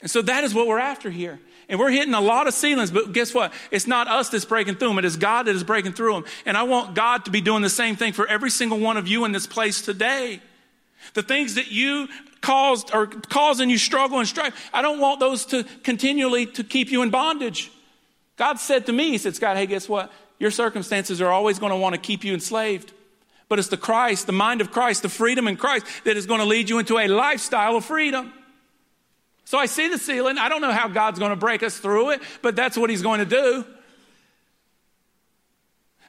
And 0.00 0.10
so 0.10 0.22
that 0.22 0.44
is 0.44 0.54
what 0.54 0.66
we're 0.66 0.78
after 0.78 1.10
here. 1.10 1.40
And 1.68 1.80
we're 1.80 1.90
hitting 1.90 2.14
a 2.14 2.20
lot 2.20 2.46
of 2.46 2.54
ceilings, 2.54 2.92
but 2.92 3.12
guess 3.12 3.34
what? 3.34 3.52
It's 3.72 3.88
not 3.88 4.06
us 4.06 4.28
that's 4.28 4.44
breaking 4.44 4.76
through 4.76 4.88
them. 4.88 4.98
It 4.98 5.04
is 5.04 5.16
God 5.16 5.46
that 5.46 5.56
is 5.56 5.64
breaking 5.64 5.94
through 5.94 6.12
them. 6.12 6.24
And 6.44 6.56
I 6.56 6.62
want 6.62 6.94
God 6.94 7.24
to 7.24 7.32
be 7.32 7.40
doing 7.40 7.62
the 7.62 7.70
same 7.70 7.96
thing 7.96 8.12
for 8.12 8.26
every 8.28 8.50
single 8.50 8.78
one 8.78 8.96
of 8.96 9.08
you 9.08 9.24
in 9.24 9.32
this 9.32 9.48
place 9.48 9.82
today. 9.82 10.40
The 11.14 11.22
things 11.22 11.56
that 11.56 11.72
you 11.72 12.08
caused 12.40 12.94
or 12.94 13.06
causing 13.06 13.68
you 13.68 13.78
struggle 13.78 14.20
and 14.20 14.28
strife, 14.28 14.70
I 14.72 14.80
don't 14.80 15.00
want 15.00 15.18
those 15.18 15.44
to 15.46 15.64
continually 15.82 16.46
to 16.46 16.62
keep 16.62 16.92
you 16.92 17.02
in 17.02 17.10
bondage. 17.10 17.72
God 18.36 18.60
said 18.60 18.86
to 18.86 18.92
me, 18.92 19.10
He 19.10 19.18
said, 19.18 19.34
Scott, 19.34 19.56
hey, 19.56 19.66
guess 19.66 19.88
what? 19.88 20.12
Your 20.38 20.52
circumstances 20.52 21.20
are 21.20 21.30
always 21.30 21.58
going 21.58 21.70
to 21.70 21.76
want 21.76 21.94
to 21.94 22.00
keep 22.00 22.22
you 22.22 22.32
enslaved. 22.34 22.92
But 23.48 23.58
it's 23.58 23.68
the 23.68 23.76
Christ, 23.76 24.26
the 24.26 24.32
mind 24.32 24.60
of 24.60 24.72
Christ, 24.72 25.02
the 25.02 25.08
freedom 25.08 25.46
in 25.46 25.56
Christ 25.56 25.86
that 26.04 26.16
is 26.16 26.26
going 26.26 26.40
to 26.40 26.46
lead 26.46 26.68
you 26.68 26.78
into 26.78 26.98
a 26.98 27.06
lifestyle 27.06 27.76
of 27.76 27.84
freedom. 27.84 28.32
So 29.44 29.58
I 29.58 29.66
see 29.66 29.88
the 29.88 29.98
ceiling. 29.98 30.38
I 30.38 30.48
don't 30.48 30.60
know 30.60 30.72
how 30.72 30.88
God's 30.88 31.20
going 31.20 31.30
to 31.30 31.36
break 31.36 31.62
us 31.62 31.78
through 31.78 32.10
it, 32.10 32.22
but 32.42 32.56
that's 32.56 32.76
what 32.76 32.90
He's 32.90 33.02
going 33.02 33.20
to 33.20 33.26
do. 33.26 33.64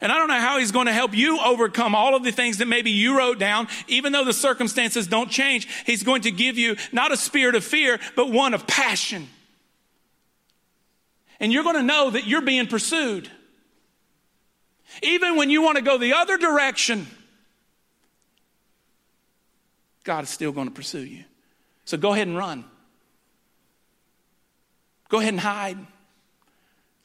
And 0.02 0.12
I 0.12 0.17
don't 0.17 0.28
know 0.28 0.39
how 0.39 0.58
He's 0.58 0.71
going 0.71 0.88
to 0.88 0.93
help 0.93 1.15
you 1.15 1.39
overcome 1.39 1.93
all 1.93 2.15
of 2.15 2.23
the 2.23 2.32
things 2.32 2.58
that 2.58 2.67
maybe 2.67 2.89
you 2.89 3.15
wrote 3.15 3.38
down, 3.38 3.67
even 3.88 4.12
though 4.12 4.26
the 4.26 4.34
circumstances 4.34 5.06
don't 5.06 5.30
change. 5.30 5.67
He's 5.86 6.02
going 6.02 6.23
to 6.23 6.32
give 6.32 6.58
you 6.58 6.78
not 6.91 7.12
a 7.12 7.17
spirit 7.17 7.54
of 7.54 7.63
fear, 7.63 8.00
but 8.15 8.32
one 8.32 8.56
of 8.56 8.65
passion. 8.65 9.28
And 11.39 11.54
you're 11.54 11.63
going 11.63 11.76
to 11.76 11.84
know 11.84 12.10
that 12.10 12.26
you're 12.26 12.41
being 12.41 12.65
pursued. 12.65 13.30
Even 15.04 15.36
when 15.36 15.52
you 15.52 15.62
want 15.62 15.78
to 15.78 15.84
go 15.84 16.00
the 16.00 16.13
other 16.13 16.38
direction, 16.38 17.06
God 20.08 20.24
is 20.24 20.30
still 20.30 20.52
going 20.52 20.67
to 20.67 20.74
pursue 20.74 21.06
you. 21.06 21.26
So 21.86 21.98
go 21.98 22.13
ahead 22.13 22.28
and 22.28 22.38
run. 22.38 22.63
Go 25.10 25.20
ahead 25.20 25.34
and 25.34 25.39
hide. 25.39 25.78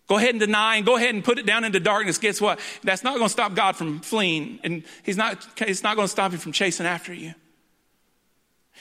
Go 0.06 0.16
ahead 0.16 0.30
and 0.30 0.40
deny 0.40 0.76
and 0.76 0.86
go 0.86 0.96
ahead 0.96 1.14
and 1.14 1.24
put 1.24 1.38
it 1.38 1.46
down 1.46 1.64
into 1.64 1.80
darkness. 1.80 2.18
Guess 2.18 2.40
what? 2.40 2.60
That's 2.82 3.02
not 3.02 3.16
going 3.16 3.26
to 3.26 3.32
stop 3.32 3.54
God 3.54 3.76
from 3.76 4.00
fleeing, 4.00 4.60
and 4.62 4.84
He's 5.02 5.16
not, 5.16 5.46
it's 5.58 5.82
not 5.82 5.96
going 5.96 6.06
to 6.06 6.10
stop 6.10 6.32
Him 6.32 6.38
from 6.38 6.52
chasing 6.52 6.86
after 6.86 7.12
you. 7.12 7.34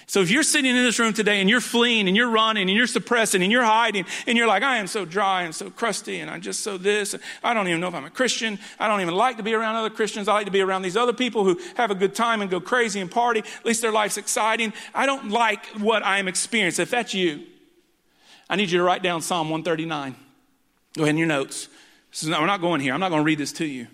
So 0.07 0.21
if 0.21 0.29
you're 0.29 0.43
sitting 0.43 0.75
in 0.75 0.83
this 0.83 0.99
room 0.99 1.13
today 1.13 1.39
and 1.39 1.49
you're 1.49 1.61
fleeing 1.61 2.07
and 2.07 2.17
you're 2.17 2.29
running 2.29 2.69
and 2.69 2.77
you're 2.77 2.87
suppressing 2.87 3.41
and 3.43 3.51
you're 3.51 3.63
hiding 3.63 4.05
and 4.27 4.37
you're 4.37 4.47
like, 4.47 4.63
I 4.63 4.77
am 4.77 4.87
so 4.87 5.05
dry 5.05 5.43
and 5.43 5.55
so 5.55 5.69
crusty 5.69 6.19
and 6.19 6.29
I'm 6.29 6.41
just 6.41 6.61
so 6.61 6.77
this, 6.77 7.15
I 7.43 7.53
don't 7.53 7.67
even 7.67 7.79
know 7.79 7.87
if 7.87 7.95
I'm 7.95 8.05
a 8.05 8.09
Christian. 8.09 8.59
I 8.79 8.87
don't 8.87 9.01
even 9.01 9.15
like 9.15 9.37
to 9.37 9.43
be 9.43 9.53
around 9.53 9.75
other 9.75 9.89
Christians. 9.89 10.27
I 10.27 10.33
like 10.33 10.45
to 10.45 10.51
be 10.51 10.61
around 10.61 10.81
these 10.81 10.97
other 10.97 11.13
people 11.13 11.43
who 11.43 11.59
have 11.75 11.91
a 11.91 11.95
good 11.95 12.15
time 12.15 12.41
and 12.41 12.49
go 12.49 12.59
crazy 12.59 12.99
and 12.99 13.09
party. 13.09 13.39
At 13.39 13.65
least 13.65 13.81
their 13.81 13.91
life's 13.91 14.17
exciting. 14.17 14.73
I 14.93 15.05
don't 15.05 15.29
like 15.29 15.65
what 15.77 16.03
I 16.03 16.19
am 16.19 16.27
experiencing. 16.27 16.83
If 16.83 16.91
that's 16.91 17.13
you, 17.13 17.45
I 18.49 18.57
need 18.57 18.69
you 18.69 18.79
to 18.79 18.83
write 18.83 19.03
down 19.03 19.21
Psalm 19.21 19.49
139. 19.49 20.15
Go 20.97 21.03
ahead 21.03 21.11
in 21.11 21.17
your 21.17 21.27
notes. 21.27 21.69
Not, 22.25 22.41
we're 22.41 22.47
not 22.47 22.59
going 22.59 22.81
here. 22.81 22.93
I'm 22.93 22.99
not 22.99 23.09
going 23.09 23.21
to 23.21 23.25
read 23.25 23.37
this 23.37 23.53
to 23.53 23.65
you. 23.65 23.87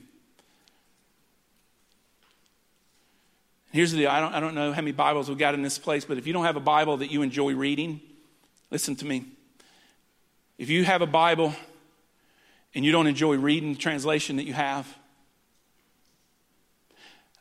Here's 3.72 3.92
the 3.92 4.00
deal 4.00 4.10
I 4.10 4.20
don't, 4.20 4.34
I 4.34 4.40
don't 4.40 4.56
know 4.56 4.72
how 4.72 4.82
many 4.82 4.94
Bibles 4.94 5.30
we've 5.30 5.38
got 5.38 5.54
in 5.54 5.62
this 5.62 5.78
place, 5.78 6.06
but 6.06 6.18
if 6.18 6.26
you 6.26 6.34
don't 6.34 6.46
have 6.46 6.56
a 6.56 6.62
Bible 6.62 6.98
that 6.98 7.12
you 7.12 7.22
enjoy 7.22 7.54
reading, 7.54 8.00
listen 8.72 8.96
to 8.98 9.06
me. 9.06 9.26
If 10.58 10.70
you 10.70 10.86
have 10.86 11.02
a 11.02 11.08
Bible 11.08 11.54
and 12.74 12.86
you 12.86 12.92
don't 12.92 13.08
enjoy 13.08 13.36
reading 13.38 13.74
the 13.74 13.80
translation 13.80 14.38
that 14.38 14.46
you 14.46 14.54
have, 14.54 14.88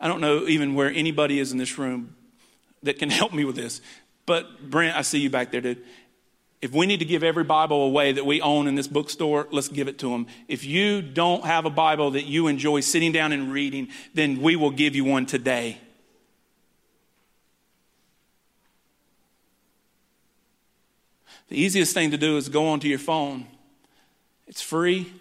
I 0.00 0.08
don't 0.08 0.20
know 0.20 0.46
even 0.46 0.74
where 0.74 0.90
anybody 0.90 1.38
is 1.38 1.52
in 1.52 1.58
this 1.58 1.78
room 1.78 2.14
that 2.82 2.98
can 2.98 3.10
help 3.20 3.32
me 3.32 3.44
with 3.44 3.56
this. 3.56 3.80
But 4.26 4.68
Brent, 4.68 4.96
I 4.96 5.02
see 5.02 5.20
you 5.20 5.30
back 5.30 5.52
there, 5.52 5.60
dude. 5.60 5.82
If 6.60 6.72
we 6.72 6.86
need 6.86 6.98
to 6.98 7.04
give 7.04 7.22
every 7.22 7.44
Bible 7.44 7.84
away 7.84 8.12
that 8.12 8.26
we 8.26 8.40
own 8.40 8.66
in 8.66 8.74
this 8.74 8.88
bookstore, 8.88 9.46
let's 9.52 9.68
give 9.68 9.88
it 9.88 9.98
to 10.00 10.10
them. 10.10 10.26
If 10.48 10.64
you 10.64 11.00
don't 11.00 11.44
have 11.44 11.64
a 11.64 11.70
Bible 11.70 12.12
that 12.12 12.24
you 12.24 12.48
enjoy 12.48 12.80
sitting 12.80 13.12
down 13.12 13.32
and 13.32 13.52
reading, 13.52 13.88
then 14.14 14.40
we 14.40 14.56
will 14.56 14.70
give 14.70 14.96
you 14.96 15.04
one 15.04 15.26
today. 15.26 15.78
The 21.48 21.60
easiest 21.60 21.94
thing 21.94 22.10
to 22.10 22.18
do 22.18 22.36
is 22.36 22.48
go 22.48 22.68
onto 22.68 22.88
your 22.88 22.98
phone. 22.98 23.46
It's 24.46 24.62
free, 24.62 25.12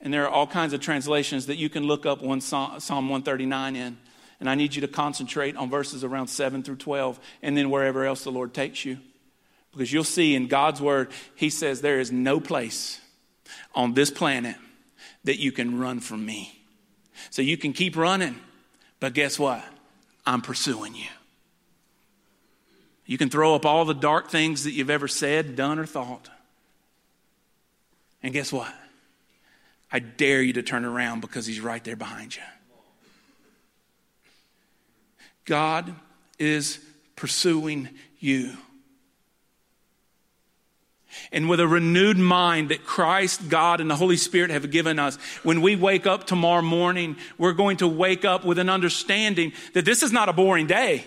and 0.00 0.12
there 0.12 0.24
are 0.24 0.30
all 0.30 0.46
kinds 0.46 0.72
of 0.72 0.80
translations 0.80 1.46
that 1.46 1.56
you 1.56 1.68
can 1.68 1.84
look 1.84 2.06
up 2.06 2.22
one 2.22 2.40
Psalm 2.40 2.80
139 2.80 3.76
in. 3.76 3.98
And 4.40 4.48
I 4.48 4.54
need 4.54 4.74
you 4.74 4.82
to 4.82 4.88
concentrate 4.88 5.56
on 5.56 5.68
verses 5.68 6.04
around 6.04 6.28
7 6.28 6.62
through 6.62 6.76
12, 6.76 7.18
and 7.42 7.56
then 7.56 7.70
wherever 7.70 8.04
else 8.04 8.22
the 8.22 8.30
Lord 8.30 8.54
takes 8.54 8.84
you. 8.84 8.98
Because 9.72 9.92
you'll 9.92 10.04
see 10.04 10.34
in 10.34 10.46
God's 10.46 10.80
word, 10.80 11.10
He 11.34 11.50
says, 11.50 11.80
There 11.80 11.98
is 11.98 12.12
no 12.12 12.38
place 12.38 13.00
on 13.74 13.94
this 13.94 14.10
planet 14.10 14.56
that 15.24 15.40
you 15.40 15.50
can 15.50 15.78
run 15.78 16.00
from 16.00 16.24
me. 16.24 16.62
So 17.30 17.42
you 17.42 17.56
can 17.56 17.72
keep 17.72 17.96
running, 17.96 18.38
but 19.00 19.12
guess 19.12 19.38
what? 19.38 19.64
I'm 20.24 20.40
pursuing 20.40 20.94
you. 20.94 21.08
You 23.08 23.18
can 23.18 23.30
throw 23.30 23.56
up 23.56 23.66
all 23.66 23.84
the 23.84 23.94
dark 23.94 24.30
things 24.30 24.64
that 24.64 24.72
you've 24.72 24.90
ever 24.90 25.08
said, 25.08 25.56
done, 25.56 25.80
or 25.80 25.86
thought. 25.86 26.28
And 28.22 28.32
guess 28.32 28.52
what? 28.52 28.72
I 29.90 29.98
dare 29.98 30.42
you 30.42 30.52
to 30.52 30.62
turn 30.62 30.84
around 30.84 31.20
because 31.20 31.46
He's 31.46 31.60
right 31.60 31.82
there 31.82 31.96
behind 31.96 32.36
you. 32.36 32.42
God 35.46 35.92
is 36.38 36.78
pursuing 37.16 37.88
you 38.20 38.56
and 41.32 41.48
with 41.48 41.60
a 41.60 41.66
renewed 41.66 42.18
mind 42.18 42.70
that 42.70 42.84
Christ, 42.84 43.48
God, 43.48 43.80
and 43.80 43.90
the 43.90 43.96
Holy 43.96 44.16
Spirit 44.16 44.50
have 44.50 44.70
given 44.70 44.98
us, 44.98 45.16
when 45.42 45.60
we 45.60 45.76
wake 45.76 46.06
up 46.06 46.26
tomorrow 46.26 46.62
morning, 46.62 47.16
we're 47.36 47.52
going 47.52 47.78
to 47.78 47.88
wake 47.88 48.24
up 48.24 48.44
with 48.44 48.58
an 48.58 48.68
understanding 48.68 49.52
that 49.74 49.84
this 49.84 50.02
is 50.02 50.12
not 50.12 50.28
a 50.28 50.32
boring 50.32 50.66
day. 50.66 51.04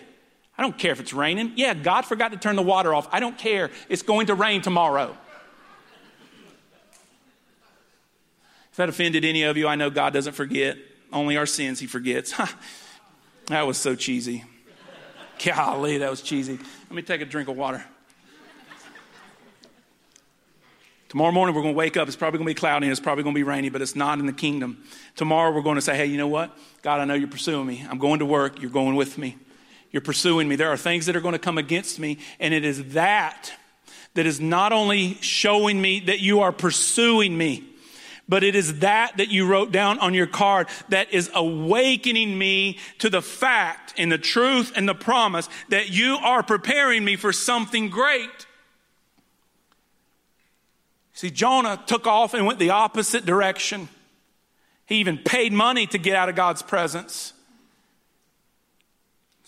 I 0.62 0.64
don't 0.64 0.78
care 0.78 0.92
if 0.92 1.00
it's 1.00 1.12
raining. 1.12 1.54
Yeah, 1.56 1.74
God 1.74 2.06
forgot 2.06 2.34
to 2.34 2.38
turn 2.38 2.56
the 2.56 2.62
water 2.62 2.94
off. 2.94 3.08
I 3.12 3.20
don't 3.20 3.36
care. 3.36 3.72
It's 3.90 4.04
going 4.04 4.28
to 4.28 4.36
rain 4.36 4.62
tomorrow. 4.62 5.18
If 8.70 8.78
that 8.78 8.88
offended 8.88 9.26
any 9.26 9.42
of 9.42 9.58
you, 9.58 9.68
I 9.68 9.74
know 9.74 9.90
God 9.90 10.14
doesn't 10.14 10.34
forget. 10.34 10.78
Only 11.12 11.36
our 11.36 11.48
sins 11.48 11.80
He 11.80 11.88
forgets. 11.88 12.40
that 13.48 13.66
was 13.66 13.80
so 13.80 13.96
cheesy. 13.96 14.44
Golly, 15.44 15.98
that 15.98 16.12
was 16.12 16.22
cheesy. 16.22 16.60
Let 16.60 16.92
me 16.92 17.02
take 17.02 17.22
a 17.22 17.26
drink 17.26 17.50
of 17.50 17.58
water. 17.58 17.84
Tomorrow 21.10 21.32
morning, 21.32 21.56
we're 21.56 21.64
going 21.64 21.74
to 21.74 21.78
wake 21.78 21.98
up. 21.98 22.08
It's 22.08 22.16
probably 22.16 22.38
going 22.38 22.50
to 22.50 22.54
be 22.54 22.60
cloudy 22.60 22.86
and 22.86 22.92
it's 22.92 23.02
probably 23.02 23.24
going 23.24 23.34
to 23.34 23.40
be 23.40 23.44
rainy, 23.44 23.70
but 23.70 23.82
it's 23.82 23.96
not 23.96 24.20
in 24.20 24.28
the 24.28 24.32
kingdom. 24.32 24.84
Tomorrow, 25.16 25.56
we're 25.56 25.64
going 25.64 25.78
to 25.78 25.82
say, 25.82 25.98
hey, 25.98 26.06
you 26.06 26.18
know 26.18 26.28
what? 26.28 26.56
God, 26.84 27.00
I 27.00 27.06
know 27.06 27.16
you're 27.16 27.28
pursuing 27.28 27.66
me. 27.66 27.84
I'm 27.90 27.98
going 27.98 28.20
to 28.20 28.28
work. 28.28 28.62
You're 28.62 28.70
going 28.70 28.94
with 28.94 29.18
me. 29.18 29.40
You're 29.92 30.02
pursuing 30.02 30.48
me. 30.48 30.56
There 30.56 30.72
are 30.72 30.78
things 30.78 31.06
that 31.06 31.16
are 31.16 31.22
going 31.22 31.34
to 31.34 31.40
come 31.40 31.58
against 31.58 32.00
me. 32.00 32.18
And 32.40 32.54
it 32.54 32.64
is 32.64 32.94
that 32.94 33.52
that 34.14 34.26
is 34.26 34.40
not 34.40 34.72
only 34.72 35.16
showing 35.16 35.82
me 35.82 36.02
that 36.02 36.20
you 36.20 36.42
are 36.42 36.52
pursuing 36.52 37.38
me, 37.38 37.66
but 38.28 38.44
it 38.44 38.56
is 38.56 38.80
that 38.80 39.18
that 39.18 39.30
you 39.30 39.46
wrote 39.46 39.72
down 39.72 40.00
on 40.00 40.14
your 40.14 40.28
card 40.28 40.68
that 40.90 41.14
is 41.14 41.30
awakening 41.34 42.38
me 42.38 42.78
to 43.00 43.10
the 43.10 43.22
fact 43.22 43.94
and 43.98 44.12
the 44.12 44.18
truth 44.18 44.72
and 44.76 44.88
the 44.88 44.96
promise 44.96 45.50
that 45.70 45.90
you 45.90 46.16
are 46.16 46.42
preparing 46.42 47.04
me 47.04 47.18
for 47.18 47.34
something 47.34 47.90
great. 47.90 48.48
See, 51.14 51.30
Jonah 51.30 51.82
took 51.86 52.08
off 52.08 52.34
and 52.34 52.46
went 52.46 52.58
the 52.58 52.70
opposite 52.70 53.26
direction. 53.26 53.90
He 54.86 54.96
even 54.96 55.18
paid 55.18 55.52
money 55.52 55.86
to 55.88 55.98
get 55.98 56.16
out 56.16 56.30
of 56.30 56.36
God's 56.36 56.62
presence. 56.62 57.34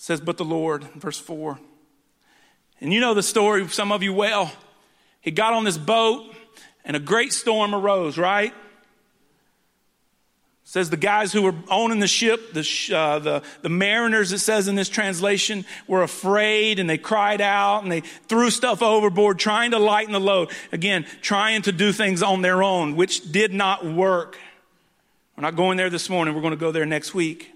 It 0.03 0.05
says, 0.05 0.19
but 0.19 0.35
the 0.35 0.43
Lord, 0.43 0.83
verse 0.95 1.17
4. 1.17 1.57
And 2.81 2.91
you 2.91 2.99
know 2.99 3.13
the 3.13 3.23
story, 3.23 3.65
some 3.69 3.89
of 3.93 4.03
you 4.03 4.13
well. 4.13 4.51
He 5.21 5.31
got 5.31 5.53
on 5.53 5.63
this 5.63 5.77
boat 5.77 6.29
and 6.83 6.97
a 6.97 6.99
great 6.99 7.31
storm 7.31 7.73
arose, 7.73 8.17
right? 8.17 8.53
says 10.65 10.89
the 10.89 10.97
guys 10.97 11.31
who 11.31 11.43
were 11.43 11.55
owning 11.69 11.99
the 11.99 12.07
ship, 12.07 12.51
the, 12.51 12.91
uh, 12.93 13.19
the, 13.19 13.43
the 13.61 13.69
mariners, 13.69 14.33
it 14.33 14.39
says 14.39 14.67
in 14.67 14.75
this 14.75 14.89
translation, 14.89 15.63
were 15.87 16.03
afraid 16.03 16.79
and 16.79 16.89
they 16.89 16.97
cried 16.97 17.39
out 17.39 17.83
and 17.83 17.91
they 17.91 18.01
threw 18.01 18.49
stuff 18.49 18.81
overboard, 18.81 19.39
trying 19.39 19.71
to 19.71 19.79
lighten 19.79 20.11
the 20.11 20.19
load. 20.19 20.51
Again, 20.73 21.05
trying 21.21 21.61
to 21.61 21.71
do 21.71 21.93
things 21.93 22.21
on 22.21 22.41
their 22.41 22.61
own, 22.61 22.97
which 22.97 23.31
did 23.31 23.53
not 23.53 23.85
work. 23.85 24.37
We're 25.37 25.43
not 25.43 25.55
going 25.55 25.77
there 25.77 25.89
this 25.89 26.09
morning. 26.09 26.35
We're 26.35 26.41
going 26.41 26.51
to 26.51 26.57
go 26.57 26.73
there 26.73 26.85
next 26.85 27.13
week. 27.13 27.53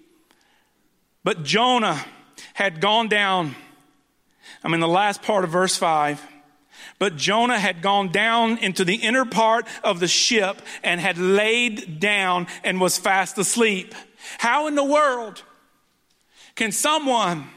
But 1.26 1.44
Jonah 1.44 2.06
had 2.54 2.82
gone 2.82 3.08
down. 3.08 3.56
I'm 4.64 4.74
in 4.74 4.80
the 4.80 4.88
last 4.88 5.22
part 5.22 5.44
of 5.44 5.50
verse 5.50 5.76
5. 5.76 6.22
But 7.00 7.16
Jonah 7.16 7.60
had 7.60 7.82
gone 7.82 8.12
down 8.12 8.58
into 8.58 8.84
the 8.84 8.96
inner 8.96 9.26
part 9.26 9.68
of 9.84 10.00
the 10.00 10.08
ship 10.08 10.62
and 10.84 11.00
had 11.00 11.18
laid 11.18 12.00
down 12.00 12.48
and 12.64 12.82
was 12.82 12.98
fast 12.98 13.38
asleep. 13.38 13.94
How 14.40 14.68
in 14.68 14.76
the 14.76 14.84
world 14.84 15.44
can 16.56 16.72
someone 16.72 17.50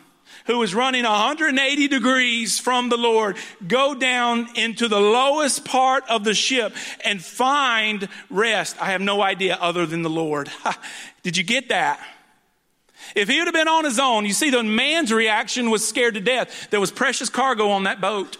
who 0.46 0.62
is 0.62 0.74
running 0.74 1.04
180 1.04 1.88
degrees 1.88 2.58
from 2.58 2.90
the 2.90 2.96
Lord 2.96 3.36
go 3.66 3.94
down 3.94 4.48
into 4.56 4.88
the 4.88 5.00
lowest 5.00 5.64
part 5.64 6.04
of 6.08 6.24
the 6.24 6.34
ship 6.34 6.74
and 7.04 7.24
find 7.24 8.08
rest? 8.28 8.80
I 8.80 8.92
have 8.92 9.00
no 9.00 9.22
idea 9.22 9.56
other 9.58 9.86
than 9.86 10.02
the 10.02 10.10
Lord. 10.10 10.50
Did 11.22 11.36
you 11.36 11.44
get 11.44 11.70
that? 11.70 12.00
If 13.14 13.28
he 13.28 13.38
would 13.38 13.46
have 13.46 13.54
been 13.54 13.68
on 13.68 13.84
his 13.84 13.98
own, 13.98 14.24
you 14.24 14.32
see, 14.32 14.50
the 14.50 14.62
man's 14.62 15.12
reaction 15.12 15.70
was 15.70 15.86
scared 15.86 16.14
to 16.14 16.20
death. 16.20 16.70
There 16.70 16.80
was 16.80 16.90
precious 16.90 17.28
cargo 17.28 17.70
on 17.70 17.84
that 17.84 18.00
boat. 18.00 18.36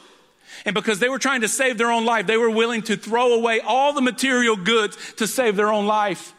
And 0.65 0.75
because 0.75 0.99
they 0.99 1.09
were 1.09 1.19
trying 1.19 1.41
to 1.41 1.49
save 1.49 1.79
their 1.79 1.91
own 1.91 2.05
life, 2.05 2.27
they 2.27 2.37
were 2.37 2.51
willing 2.51 2.83
to 2.83 2.97
throw 2.97 3.35
away 3.35 3.61
all 3.61 3.93
the 3.93 4.03
material 4.03 4.57
goods 4.57 4.97
to 5.15 5.27
save 5.27 5.57
their 5.57 5.73
own 5.73 5.87
life. 5.87 6.35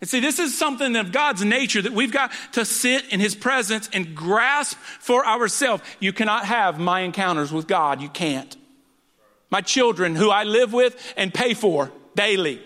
And 0.00 0.10
see, 0.10 0.20
this 0.20 0.38
is 0.38 0.56
something 0.56 0.96
of 0.96 1.12
God's 1.12 1.42
nature 1.44 1.80
that 1.80 1.92
we've 1.92 2.12
got 2.12 2.30
to 2.52 2.64
sit 2.66 3.08
in 3.10 3.20
His 3.20 3.34
presence 3.34 3.88
and 3.92 4.14
grasp 4.14 4.76
for 4.76 5.24
ourselves. 5.24 5.82
You 5.98 6.12
cannot 6.12 6.44
have 6.44 6.78
my 6.78 7.00
encounters 7.00 7.50
with 7.50 7.66
God. 7.66 8.02
You 8.02 8.10
can't. 8.10 8.54
My 9.50 9.62
children, 9.62 10.14
who 10.14 10.28
I 10.28 10.44
live 10.44 10.72
with 10.74 11.14
and 11.16 11.32
pay 11.32 11.54
for 11.54 11.90
daily. 12.14 12.60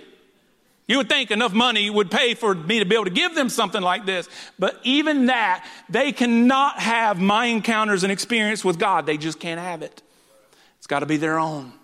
You 0.88 0.96
would 0.96 1.08
think 1.10 1.30
enough 1.30 1.52
money 1.52 1.90
would 1.90 2.10
pay 2.10 2.32
for 2.34 2.54
me 2.54 2.78
to 2.78 2.86
be 2.86 2.94
able 2.94 3.04
to 3.04 3.10
give 3.10 3.34
them 3.34 3.50
something 3.50 3.82
like 3.82 4.06
this. 4.06 4.26
But 4.58 4.80
even 4.84 5.26
that, 5.26 5.68
they 5.90 6.12
cannot 6.12 6.80
have 6.80 7.20
my 7.20 7.44
encounters 7.44 8.04
and 8.04 8.10
experience 8.10 8.64
with 8.64 8.78
God. 8.78 9.04
They 9.04 9.18
just 9.18 9.38
can't 9.38 9.60
have 9.60 9.82
it. 9.82 10.02
It's 10.78 10.86
got 10.86 11.00
to 11.00 11.06
be 11.06 11.18
their 11.18 11.38
own. 11.38 11.74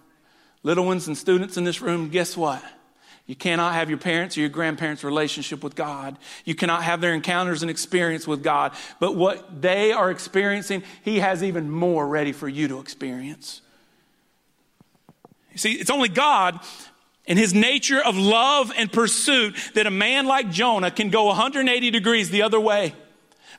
Little 0.63 0.87
ones 0.87 1.07
and 1.07 1.19
students 1.19 1.59
in 1.59 1.65
this 1.65 1.83
room, 1.83 2.09
guess 2.09 2.35
what? 2.35 2.65
You 3.27 3.35
cannot 3.35 3.75
have 3.75 3.91
your 3.91 3.99
parents 3.99 4.39
or 4.39 4.41
your 4.41 4.49
grandparents' 4.49 5.05
relationship 5.05 5.63
with 5.63 5.75
God. 5.75 6.17
You 6.47 6.55
cannot 6.55 6.83
have 6.83 7.03
their 7.03 7.13
encounters 7.13 7.63
and 7.63 7.71
experience 7.71 8.27
with 8.27 8.43
God. 8.43 8.73
But 9.01 9.17
what 9.17 9.61
they 9.61 9.93
are 9.93 10.11
experiencing, 10.11 10.83
He 11.03 11.21
has 11.21 11.43
even 11.43 11.71
more 11.71 12.07
ready 12.07 12.33
for 12.33 12.49
you 12.49 12.69
to 12.69 12.81
experience. 12.81 13.61
You 15.53 15.59
see, 15.59 15.73
it's 15.73 15.91
only 15.91 16.09
God 16.09 16.61
in 17.27 17.37
His 17.37 17.55
nature 17.55 18.03
of 18.03 18.17
love 18.17 18.73
and 18.77 18.93
pursuit 18.93 19.57
that 19.75 19.87
a 19.87 19.91
man 19.91 20.27
like 20.27 20.51
Jonah 20.51 20.91
can 20.91 21.11
go 21.11 21.25
180 21.27 21.91
degrees 21.91 22.31
the 22.31 22.43
other 22.43 22.61
way, 22.61 22.95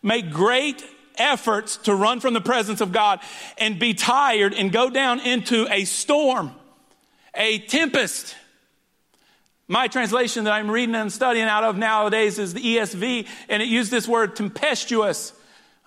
make 0.02 0.32
great 0.32 0.84
efforts 1.18 1.78
to 1.78 1.96
run 1.96 2.20
from 2.20 2.34
the 2.34 2.42
presence 2.42 2.82
of 2.82 2.92
God, 2.92 3.20
and 3.58 3.80
be 3.80 3.94
tired 3.94 4.54
and 4.54 4.72
go 4.72 4.90
down 4.90 5.20
into 5.20 5.68
a 5.72 5.86
storm, 5.86 6.52
a 7.34 7.60
tempest 7.60 8.36
my 9.68 9.88
translation 9.88 10.44
that 10.44 10.54
I'm 10.54 10.70
reading 10.70 10.94
and 10.94 11.12
studying 11.12 11.48
out 11.48 11.64
of 11.64 11.76
nowadays 11.78 12.38
is 12.38 12.54
the 12.54 12.62
ESV, 12.62 13.28
and 13.50 13.64
it 13.64 13.68
used 13.68 13.90
this 13.90 14.08
word 14.08 14.36
tempestuous. 14.36 15.34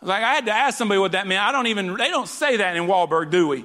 Like 0.02 0.22
I 0.24 0.34
had 0.34 0.46
to 0.46 0.52
ask 0.52 0.78
somebody 0.78 0.98
what 0.98 1.12
that 1.12 1.26
meant. 1.26 1.40
I 1.40 1.52
don't 1.52 1.68
even, 1.68 1.94
they 1.96 2.10
don't 2.10 2.28
say 2.28 2.56
that 2.56 2.76
in 2.76 2.84
Walberg, 2.84 3.30
do 3.30 3.46
we? 3.46 3.64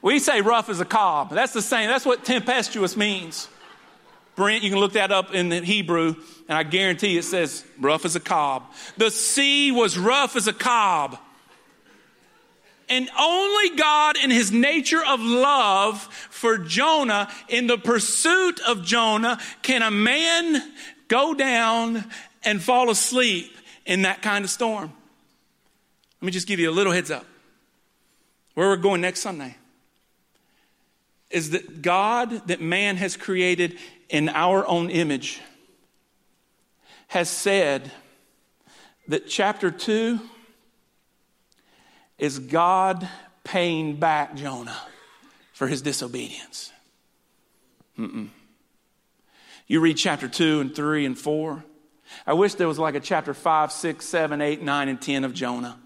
We 0.00 0.18
say 0.18 0.40
rough 0.40 0.68
as 0.68 0.80
a 0.80 0.84
cob. 0.84 1.30
That's 1.30 1.52
the 1.52 1.62
same. 1.62 1.88
That's 1.88 2.06
what 2.06 2.24
tempestuous 2.24 2.96
means. 2.96 3.48
Brent, 4.36 4.62
you 4.62 4.70
can 4.70 4.78
look 4.78 4.92
that 4.92 5.10
up 5.10 5.34
in 5.34 5.48
the 5.48 5.60
Hebrew, 5.60 6.14
and 6.48 6.56
I 6.56 6.62
guarantee 6.62 7.18
it 7.18 7.24
says 7.24 7.64
rough 7.80 8.04
as 8.04 8.14
a 8.14 8.20
cob. 8.20 8.64
The 8.96 9.10
sea 9.10 9.72
was 9.72 9.98
rough 9.98 10.36
as 10.36 10.46
a 10.46 10.52
cob. 10.52 11.18
And 12.88 13.10
only 13.18 13.76
God, 13.76 14.16
in 14.16 14.30
his 14.30 14.52
nature 14.52 15.04
of 15.04 15.20
love 15.20 16.00
for 16.30 16.56
Jonah, 16.56 17.28
in 17.48 17.66
the 17.66 17.76
pursuit 17.76 18.60
of 18.60 18.84
Jonah, 18.84 19.38
can 19.62 19.82
a 19.82 19.90
man 19.90 20.62
go 21.08 21.34
down 21.34 22.04
and 22.44 22.62
fall 22.62 22.90
asleep 22.90 23.54
in 23.84 24.02
that 24.02 24.22
kind 24.22 24.44
of 24.44 24.50
storm. 24.50 24.92
Let 26.22 26.26
me 26.26 26.32
just 26.32 26.46
give 26.46 26.60
you 26.60 26.70
a 26.70 26.72
little 26.72 26.92
heads 26.92 27.10
up. 27.10 27.26
Where 28.54 28.68
we're 28.68 28.76
going 28.76 29.00
next 29.00 29.20
Sunday 29.20 29.56
is 31.30 31.50
that 31.50 31.82
God, 31.82 32.48
that 32.48 32.60
man 32.60 32.96
has 32.96 33.16
created 33.16 33.78
in 34.08 34.28
our 34.30 34.66
own 34.66 34.90
image, 34.90 35.40
has 37.08 37.28
said 37.28 37.90
that 39.08 39.28
chapter 39.28 39.70
2 39.70 40.20
is 42.18 42.38
God 42.38 43.08
paying 43.44 43.96
back 43.96 44.34
Jonah 44.34 44.80
for 45.52 45.66
his 45.68 45.82
disobedience. 45.82 46.72
Mm-mm. 47.98 48.28
You 49.66 49.80
read 49.80 49.96
chapter 49.96 50.28
2 50.28 50.60
and 50.60 50.74
3 50.74 51.04
and 51.06 51.18
4. 51.18 51.64
I 52.26 52.32
wish 52.32 52.54
there 52.54 52.68
was 52.68 52.78
like 52.78 52.94
a 52.94 53.00
chapter 53.00 53.34
5, 53.34 53.70
6, 53.70 54.04
7, 54.04 54.40
8, 54.40 54.62
9, 54.62 54.88
and 54.88 55.00
10 55.00 55.24
of 55.24 55.34
Jonah 55.34 55.78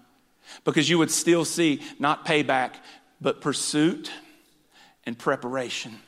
because 0.63 0.89
you 0.89 0.97
would 0.97 1.11
still 1.11 1.45
see 1.45 1.81
not 1.99 2.25
payback, 2.25 2.71
but 3.19 3.41
pursuit 3.41 4.11
and 5.05 5.17
preparation. 5.17 5.99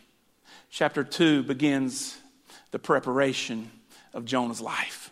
Chapter 0.69 1.03
2 1.03 1.43
begins 1.43 2.17
the 2.71 2.79
preparation 2.79 3.71
of 4.13 4.25
Jonah's 4.25 4.61
life. 4.61 5.11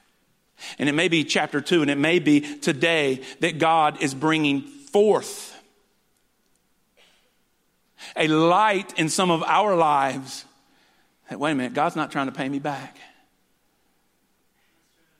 And 0.79 0.87
it 0.87 0.93
may 0.93 1.07
be 1.07 1.23
chapter 1.23 1.61
2, 1.61 1.81
and 1.81 1.91
it 1.91 1.97
may 1.97 2.19
be 2.19 2.41
today 2.41 3.21
that 3.41 3.59
God 3.59 4.01
is 4.01 4.13
bringing 4.13 4.61
forth 4.61 5.49
a 8.15 8.27
light 8.27 8.97
in 8.97 9.09
some 9.09 9.31
of 9.31 9.43
our 9.43 9.75
lives 9.75 10.45
that, 11.29 11.39
wait 11.39 11.51
a 11.51 11.55
minute, 11.55 11.73
God's 11.73 11.95
not 11.95 12.11
trying 12.11 12.27
to 12.27 12.31
pay 12.31 12.47
me 12.47 12.59
back. 12.59 12.97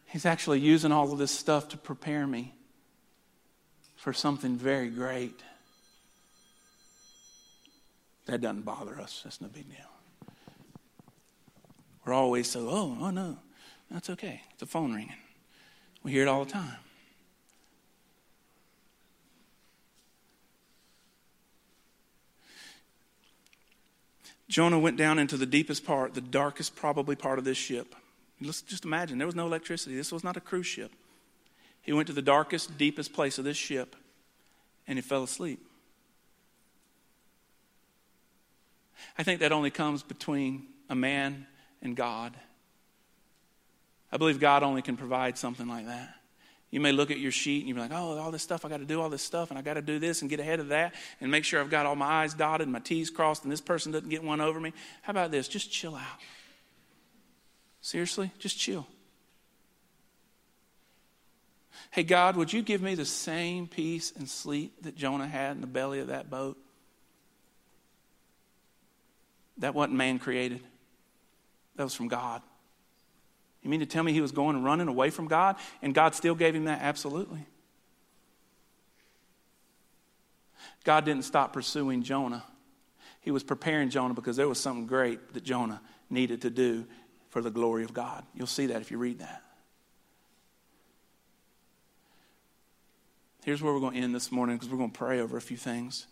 He's 0.08 0.26
actually 0.26 0.60
using 0.60 0.92
all 0.92 1.12
of 1.12 1.18
this 1.18 1.32
stuff 1.32 1.70
to 1.70 1.78
prepare 1.78 2.28
me 2.28 2.54
for 3.96 4.14
something 4.14 4.58
very 4.58 4.90
great. 4.90 5.40
That 8.26 8.42
doesn't 8.42 8.62
bother 8.62 9.00
us. 9.00 9.22
That's 9.24 9.42
no 9.42 9.48
big 9.48 9.70
deal. 9.70 9.80
We're 12.06 12.14
always 12.14 12.50
so, 12.50 12.68
oh, 12.70 12.98
oh 13.00 13.10
no, 13.12 13.38
that's 13.90 14.10
okay. 14.10 14.42
It's 14.54 14.62
a 14.62 14.66
phone 14.66 14.94
ringing. 14.94 15.16
We 16.04 16.12
hear 16.12 16.24
it 16.24 16.28
all 16.28 16.44
the 16.44 16.52
time. 16.52 16.78
Jonah 24.50 24.78
went 24.78 24.98
down 24.98 25.18
into 25.18 25.38
the 25.38 25.46
deepest 25.46 25.86
part, 25.86 26.14
the 26.14 26.22
darkest, 26.22 26.76
probably 26.76 27.16
part 27.16 27.40
of 27.40 27.46
this 27.46 27.58
ship. 27.58 27.96
Let's 28.40 28.62
just 28.62 28.86
imagine 28.86 29.18
there 29.18 29.26
was 29.26 29.36
no 29.36 29.48
electricity. 29.48 29.96
This 29.96 30.12
was 30.12 30.24
not 30.24 30.38
a 30.38 30.42
cruise 30.42 30.68
ship. 30.68 30.92
He 31.82 31.92
went 31.92 32.08
to 32.08 32.14
the 32.14 32.22
darkest, 32.22 32.78
deepest 32.78 33.14
place 33.14 33.38
of 33.38 33.46
this 33.46 33.58
ship 33.58 33.96
and 34.88 34.98
he 34.98 35.02
fell 35.02 35.24
asleep. 35.24 35.66
I 39.18 39.24
think 39.24 39.40
that 39.40 39.52
only 39.52 39.72
comes 39.72 40.04
between 40.04 40.68
a 40.90 40.96
man 40.96 41.48
and 41.82 41.96
God. 41.96 42.34
I 44.12 44.18
believe 44.18 44.40
God 44.40 44.64
only 44.64 44.82
can 44.82 44.98
provide 44.98 45.38
something 45.38 45.68
like 45.68 45.88
that. 45.88 46.16
You 46.70 46.80
may 46.80 46.92
look 46.92 47.12
at 47.12 47.20
your 47.20 47.32
sheet 47.32 47.60
and 47.60 47.70
you're 47.70 47.78
like, 47.78 47.92
oh, 47.92 48.18
all 48.18 48.32
this 48.32 48.42
stuff, 48.42 48.66
I 48.66 48.70
got 48.70 48.78
to 48.78 48.86
do 48.86 49.00
all 49.00 49.10
this 49.10 49.22
stuff, 49.22 49.52
and 49.52 49.60
I 49.60 49.62
got 49.62 49.76
to 49.76 49.82
do 49.82 50.00
this 50.00 50.22
and 50.22 50.30
get 50.30 50.40
ahead 50.40 50.60
of 50.60 50.70
that 50.70 50.96
and 51.22 51.30
make 51.30 51.46
sure 51.46 51.62
I've 51.62 51.70
got 51.70 51.86
all 51.86 51.96
my 51.96 52.24
I's 52.24 52.34
dotted 52.34 52.66
and 52.66 52.74
my 52.74 52.80
T's 52.80 53.12
crossed 53.12 53.44
and 53.44 53.52
this 53.52 53.62
person 53.62 53.92
doesn't 53.92 54.10
get 54.10 54.24
one 54.24 54.42
over 54.42 54.60
me. 54.60 54.74
How 55.04 55.12
about 55.12 55.30
this? 55.30 55.48
Just 55.48 55.72
chill 55.72 55.96
out. 55.96 56.20
Seriously, 57.82 58.32
just 58.40 58.58
chill. 58.58 58.88
Hey, 61.92 62.02
God, 62.02 62.38
would 62.38 62.52
you 62.52 62.64
give 62.64 62.82
me 62.82 62.96
the 62.96 63.06
same 63.06 63.68
peace 63.68 64.12
and 64.16 64.28
sleep 64.28 64.82
that 64.82 64.96
Jonah 64.96 65.28
had 65.28 65.52
in 65.52 65.62
the 65.62 65.68
belly 65.68 66.00
of 66.00 66.08
that 66.08 66.28
boat? 66.28 66.58
That 69.58 69.76
wasn't 69.76 69.96
man 69.96 70.20
created, 70.20 70.62
that 71.76 71.84
was 71.84 71.94
from 71.94 72.08
God. 72.08 72.42
You 73.62 73.70
mean 73.70 73.80
to 73.80 73.86
tell 73.86 74.04
me 74.04 74.12
he 74.12 74.22
was 74.22 74.32
going 74.32 74.56
and 74.56 74.66
running 74.66 74.90
away 74.90 75.10
from 75.10 75.28
God 75.28 75.56
and 75.82 75.94
God 75.94 76.16
still 76.16 76.36
gave 76.36 76.54
him 76.54 76.66
that? 76.66 76.82
Absolutely. 76.82 77.46
God 80.84 81.06
didn't 81.06 81.24
stop 81.24 81.54
pursuing 81.54 82.04
Jonah. 82.04 82.44
He 83.22 83.32
was 83.32 83.44
preparing 83.44 83.90
Jonah 83.90 84.14
because 84.14 84.36
there 84.36 84.50
was 84.50 84.60
something 84.60 84.86
great 84.86 85.34
that 85.34 85.44
Jonah 85.44 85.82
needed 86.10 86.42
to 86.42 86.50
do 86.50 86.86
for 87.30 87.42
the 87.42 87.50
glory 87.50 87.86
of 87.86 87.94
God. 87.94 88.26
You'll 88.36 88.48
see 88.48 88.66
that 88.68 88.82
if 88.82 88.92
you 88.92 88.98
read 88.98 89.20
that. 89.20 89.44
Here's 93.46 93.62
where 93.62 93.74
we're 93.74 93.80
going 93.80 93.96
to 93.96 94.00
end 94.00 94.14
this 94.14 94.32
morning 94.32 94.58
because 94.58 94.70
we're 94.70 94.78
going 94.78 94.92
to 94.92 94.98
pray 94.98 95.20
over 95.20 95.38
a 95.38 95.42
few 95.42 95.58
things. 95.58 96.08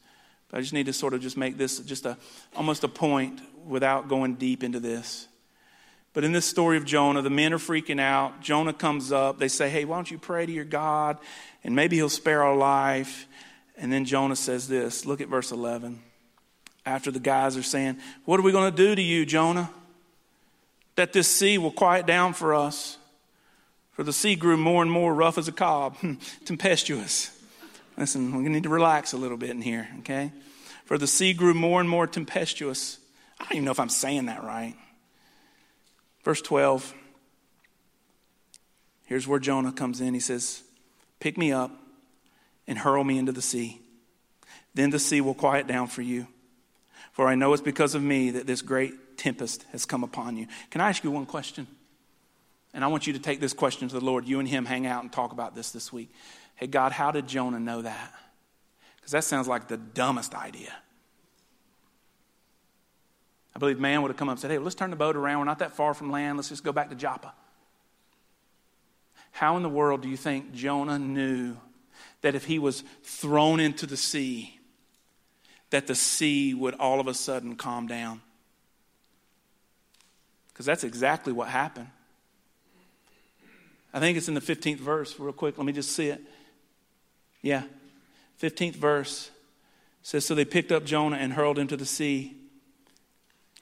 But 0.51 0.57
I 0.57 0.61
just 0.61 0.73
need 0.73 0.87
to 0.87 0.93
sort 0.93 1.13
of 1.13 1.21
just 1.21 1.37
make 1.37 1.57
this 1.57 1.79
just 1.79 2.05
a 2.05 2.17
almost 2.55 2.83
a 2.83 2.89
point 2.89 3.41
without 3.65 4.09
going 4.09 4.35
deep 4.35 4.63
into 4.63 4.81
this. 4.81 5.27
But 6.13 6.25
in 6.25 6.33
this 6.33 6.45
story 6.45 6.75
of 6.75 6.83
Jonah, 6.83 7.21
the 7.21 7.29
men 7.29 7.53
are 7.53 7.57
freaking 7.57 8.01
out. 8.01 8.41
Jonah 8.41 8.73
comes 8.73 9.13
up. 9.13 9.39
They 9.39 9.47
say, 9.47 9.69
Hey, 9.69 9.85
why 9.85 9.95
don't 9.95 10.11
you 10.11 10.17
pray 10.17 10.45
to 10.45 10.51
your 10.51 10.65
God 10.65 11.17
and 11.63 11.73
maybe 11.73 11.95
he'll 11.95 12.09
spare 12.09 12.43
our 12.43 12.55
life? 12.55 13.27
And 13.77 13.91
then 13.91 14.03
Jonah 14.03 14.35
says 14.35 14.67
this 14.67 15.05
look 15.05 15.21
at 15.21 15.29
verse 15.29 15.51
11. 15.51 16.01
After 16.85 17.11
the 17.11 17.19
guys 17.19 17.55
are 17.55 17.63
saying, 17.63 17.97
What 18.25 18.39
are 18.39 18.43
we 18.43 18.51
going 18.51 18.69
to 18.69 18.75
do 18.75 18.93
to 18.93 19.01
you, 19.01 19.25
Jonah? 19.25 19.71
That 20.97 21.13
this 21.13 21.29
sea 21.29 21.57
will 21.57 21.71
quiet 21.71 22.05
down 22.05 22.33
for 22.33 22.53
us. 22.53 22.97
For 23.93 24.03
the 24.03 24.13
sea 24.13 24.35
grew 24.35 24.57
more 24.57 24.81
and 24.81 24.91
more 24.91 25.13
rough 25.13 25.37
as 25.37 25.47
a 25.47 25.51
cob, 25.53 25.95
tempestuous. 26.45 27.37
Listen, 27.97 28.35
we 28.43 28.49
need 28.49 28.63
to 28.63 28.69
relax 28.69 29.13
a 29.13 29.17
little 29.17 29.37
bit 29.37 29.49
in 29.49 29.61
here, 29.61 29.87
okay? 29.99 30.31
For 30.85 30.97
the 30.97 31.07
sea 31.07 31.33
grew 31.33 31.53
more 31.53 31.79
and 31.79 31.89
more 31.89 32.07
tempestuous. 32.07 32.99
I 33.39 33.43
don't 33.43 33.53
even 33.53 33.65
know 33.65 33.71
if 33.71 33.79
I'm 33.79 33.89
saying 33.89 34.27
that 34.27 34.43
right. 34.43 34.75
Verse 36.23 36.41
12. 36.41 36.93
Here's 39.05 39.27
where 39.27 39.39
Jonah 39.39 39.71
comes 39.71 39.99
in. 39.99 40.13
He 40.13 40.19
says, 40.19 40.63
Pick 41.19 41.37
me 41.37 41.51
up 41.51 41.71
and 42.67 42.77
hurl 42.77 43.03
me 43.03 43.17
into 43.17 43.31
the 43.31 43.41
sea. 43.41 43.81
Then 44.73 44.89
the 44.89 44.99
sea 44.99 45.21
will 45.21 45.33
quiet 45.33 45.67
down 45.67 45.87
for 45.87 46.01
you. 46.01 46.27
For 47.11 47.27
I 47.27 47.35
know 47.35 47.53
it's 47.53 47.61
because 47.61 47.93
of 47.93 48.01
me 48.01 48.31
that 48.31 48.47
this 48.47 48.61
great 48.61 49.17
tempest 49.17 49.65
has 49.71 49.85
come 49.85 50.03
upon 50.03 50.37
you. 50.37 50.47
Can 50.69 50.81
I 50.81 50.89
ask 50.89 51.03
you 51.03 51.11
one 51.11 51.25
question? 51.25 51.67
And 52.73 52.83
I 52.83 52.87
want 52.87 53.05
you 53.05 53.13
to 53.13 53.19
take 53.19 53.41
this 53.41 53.53
question 53.53 53.89
to 53.89 53.99
the 53.99 54.05
Lord. 54.05 54.27
You 54.27 54.39
and 54.39 54.47
him 54.47 54.65
hang 54.65 54.87
out 54.87 55.03
and 55.03 55.11
talk 55.11 55.33
about 55.33 55.55
this 55.55 55.71
this 55.71 55.91
week. 55.91 56.09
Hey, 56.61 56.67
God, 56.67 56.91
how 56.91 57.09
did 57.11 57.27
Jonah 57.27 57.59
know 57.59 57.81
that? 57.81 58.13
Because 58.97 59.11
that 59.13 59.23
sounds 59.23 59.47
like 59.47 59.67
the 59.67 59.77
dumbest 59.77 60.35
idea. 60.35 60.71
I 63.55 63.59
believe 63.59 63.79
man 63.79 64.03
would 64.03 64.09
have 64.09 64.17
come 64.17 64.29
up 64.29 64.33
and 64.33 64.39
said, 64.39 64.51
Hey, 64.51 64.59
let's 64.59 64.75
turn 64.75 64.91
the 64.91 64.95
boat 64.95 65.15
around. 65.15 65.39
We're 65.39 65.45
not 65.45 65.59
that 65.59 65.75
far 65.75 65.95
from 65.95 66.11
land. 66.11 66.37
Let's 66.37 66.49
just 66.49 66.63
go 66.63 66.71
back 66.71 66.89
to 66.89 66.95
Joppa. 66.95 67.33
How 69.31 69.57
in 69.57 69.63
the 69.63 69.69
world 69.69 70.03
do 70.03 70.09
you 70.09 70.17
think 70.17 70.53
Jonah 70.53 70.99
knew 70.99 71.57
that 72.21 72.35
if 72.35 72.45
he 72.45 72.59
was 72.59 72.83
thrown 73.01 73.59
into 73.59 73.87
the 73.87 73.97
sea, 73.97 74.59
that 75.71 75.87
the 75.87 75.95
sea 75.95 76.53
would 76.53 76.75
all 76.75 76.99
of 76.99 77.07
a 77.07 77.13
sudden 77.15 77.55
calm 77.55 77.87
down? 77.87 78.21
Because 80.49 80.67
that's 80.67 80.83
exactly 80.83 81.33
what 81.33 81.47
happened. 81.47 81.87
I 83.93 83.99
think 83.99 84.15
it's 84.17 84.27
in 84.27 84.35
the 84.35 84.41
15th 84.41 84.77
verse, 84.77 85.19
real 85.19 85.33
quick. 85.33 85.57
Let 85.57 85.65
me 85.65 85.73
just 85.73 85.93
see 85.93 86.09
it. 86.09 86.21
Yeah. 87.41 87.63
15th 88.41 88.75
verse 88.75 89.31
says, 90.03 90.25
So 90.25 90.35
they 90.35 90.45
picked 90.45 90.71
up 90.71 90.85
Jonah 90.85 91.17
and 91.17 91.33
hurled 91.33 91.59
him 91.59 91.67
to 91.67 91.77
the 91.77 91.85
sea. 91.85 92.35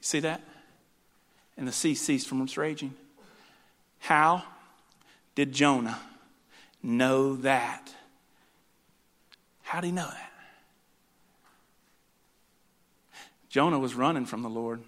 See 0.00 0.20
that? 0.20 0.40
And 1.56 1.68
the 1.68 1.72
sea 1.72 1.94
ceased 1.94 2.28
from 2.28 2.42
its 2.42 2.56
raging. 2.56 2.94
How 3.98 4.44
did 5.34 5.52
Jonah 5.52 5.98
know 6.82 7.36
that? 7.36 7.94
How 9.62 9.80
did 9.80 9.88
he 9.88 9.92
know 9.92 10.08
that? 10.08 10.32
Jonah 13.48 13.78
was 13.78 13.94
running 13.94 14.26
from 14.26 14.42
the 14.42 14.48
Lord. 14.48 14.80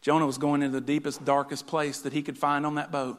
Jonah 0.00 0.26
was 0.26 0.38
going 0.38 0.62
into 0.62 0.80
the 0.80 0.84
deepest, 0.84 1.24
darkest 1.24 1.66
place 1.66 2.00
that 2.00 2.12
he 2.12 2.22
could 2.22 2.38
find 2.38 2.64
on 2.64 2.76
that 2.76 2.90
boat. 2.90 3.18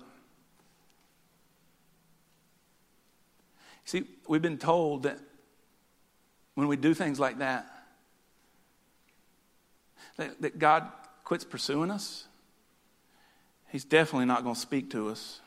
See, 3.86 4.04
we've 4.28 4.42
been 4.42 4.58
told 4.58 5.04
that 5.04 5.20
when 6.56 6.68
we 6.68 6.76
do 6.76 6.94
things 6.94 7.20
like 7.20 7.40
that, 7.40 7.68
that, 10.18 10.42
that 10.42 10.60
God 10.60 10.88
quits 11.24 11.44
pursuing 11.44 11.92
us. 11.92 12.26
He's 13.70 13.86
definitely 13.86 14.26
not 14.26 14.44
going 14.44 14.56
to 14.56 14.62
speak 14.62 14.92
to 14.92 15.10
us. 15.10 15.40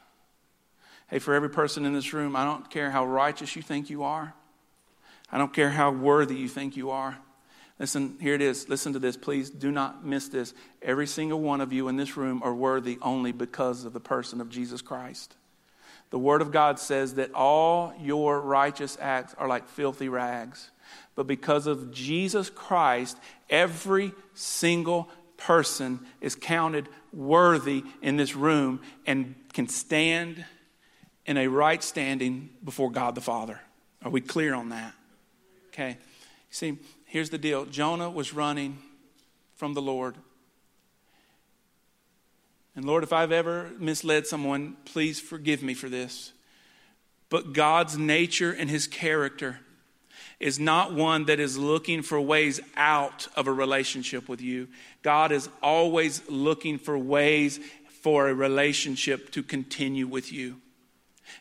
Hey, 1.08 1.20
for 1.20 1.34
every 1.34 1.50
person 1.50 1.84
in 1.84 1.92
this 1.92 2.12
room, 2.12 2.34
I 2.34 2.44
don't 2.44 2.68
care 2.68 2.90
how 2.90 3.06
righteous 3.06 3.54
you 3.54 3.62
think 3.62 3.88
you 3.88 4.02
are. 4.02 4.34
I 5.30 5.38
don't 5.38 5.52
care 5.52 5.70
how 5.70 5.92
worthy 5.92 6.34
you 6.34 6.48
think 6.48 6.76
you 6.76 6.90
are. 6.90 7.16
Listen, 7.78 8.16
here 8.20 8.34
it 8.34 8.40
is. 8.40 8.68
Listen 8.68 8.92
to 8.94 8.98
this. 8.98 9.16
Please 9.16 9.50
do 9.50 9.70
not 9.70 10.04
miss 10.04 10.28
this. 10.28 10.54
Every 10.82 11.06
single 11.06 11.40
one 11.40 11.60
of 11.60 11.72
you 11.72 11.88
in 11.88 11.96
this 11.96 12.16
room 12.16 12.42
are 12.42 12.54
worthy 12.54 12.98
only 13.02 13.32
because 13.32 13.84
of 13.84 13.92
the 13.92 14.00
person 14.00 14.40
of 14.40 14.48
Jesus 14.48 14.82
Christ. 14.82 15.36
The 16.10 16.18
Word 16.18 16.40
of 16.40 16.52
God 16.52 16.78
says 16.78 17.14
that 17.14 17.34
all 17.34 17.92
your 18.00 18.40
righteous 18.40 18.96
acts 19.00 19.34
are 19.38 19.48
like 19.48 19.68
filthy 19.68 20.08
rags. 20.08 20.70
But 21.14 21.26
because 21.26 21.66
of 21.66 21.90
Jesus 21.90 22.50
Christ, 22.50 23.18
every 23.50 24.12
single 24.34 25.08
person 25.36 26.00
is 26.20 26.34
counted 26.34 26.88
worthy 27.12 27.84
in 28.02 28.16
this 28.16 28.36
room 28.36 28.80
and 29.06 29.34
can 29.52 29.68
stand 29.68 30.44
in 31.24 31.36
a 31.36 31.48
right 31.48 31.82
standing 31.82 32.50
before 32.62 32.90
God 32.90 33.14
the 33.14 33.20
Father. 33.20 33.60
Are 34.04 34.10
we 34.10 34.20
clear 34.20 34.54
on 34.54 34.68
that? 34.68 34.94
Okay. 35.68 35.98
See, 36.50 36.78
here's 37.06 37.30
the 37.30 37.38
deal 37.38 37.64
Jonah 37.66 38.10
was 38.10 38.32
running 38.32 38.78
from 39.56 39.74
the 39.74 39.82
Lord. 39.82 40.16
And 42.76 42.84
Lord, 42.84 43.02
if 43.02 43.12
I've 43.12 43.32
ever 43.32 43.70
misled 43.78 44.26
someone, 44.26 44.76
please 44.84 45.18
forgive 45.18 45.62
me 45.62 45.72
for 45.74 45.88
this. 45.88 46.32
But 47.30 47.54
God's 47.54 47.96
nature 47.98 48.52
and 48.52 48.70
his 48.70 48.86
character 48.86 49.60
is 50.38 50.60
not 50.60 50.92
one 50.92 51.24
that 51.24 51.40
is 51.40 51.56
looking 51.56 52.02
for 52.02 52.20
ways 52.20 52.60
out 52.76 53.28
of 53.34 53.46
a 53.46 53.52
relationship 53.52 54.28
with 54.28 54.42
you. 54.42 54.68
God 55.02 55.32
is 55.32 55.48
always 55.62 56.22
looking 56.28 56.78
for 56.78 56.98
ways 56.98 57.58
for 58.02 58.28
a 58.28 58.34
relationship 58.34 59.30
to 59.32 59.42
continue 59.42 60.06
with 60.06 60.30
you. 60.30 60.60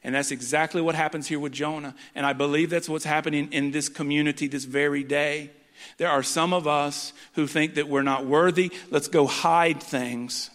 And 0.03 0.15
that's 0.15 0.31
exactly 0.31 0.81
what 0.81 0.95
happens 0.95 1.27
here 1.27 1.39
with 1.39 1.51
Jonah. 1.51 1.93
And 2.15 2.25
I 2.25 2.33
believe 2.33 2.69
that's 2.69 2.89
what's 2.89 3.05
happening 3.05 3.51
in 3.51 3.71
this 3.71 3.89
community 3.89 4.47
this 4.47 4.63
very 4.63 5.03
day. 5.03 5.51
There 5.97 6.09
are 6.09 6.23
some 6.23 6.53
of 6.53 6.67
us 6.67 7.11
who 7.33 7.45
think 7.45 7.75
that 7.75 7.89
we're 7.89 8.01
not 8.01 8.25
worthy. 8.25 8.71
Let's 8.89 9.09
go 9.09 9.27
hide 9.27 9.83
things. 9.83 10.49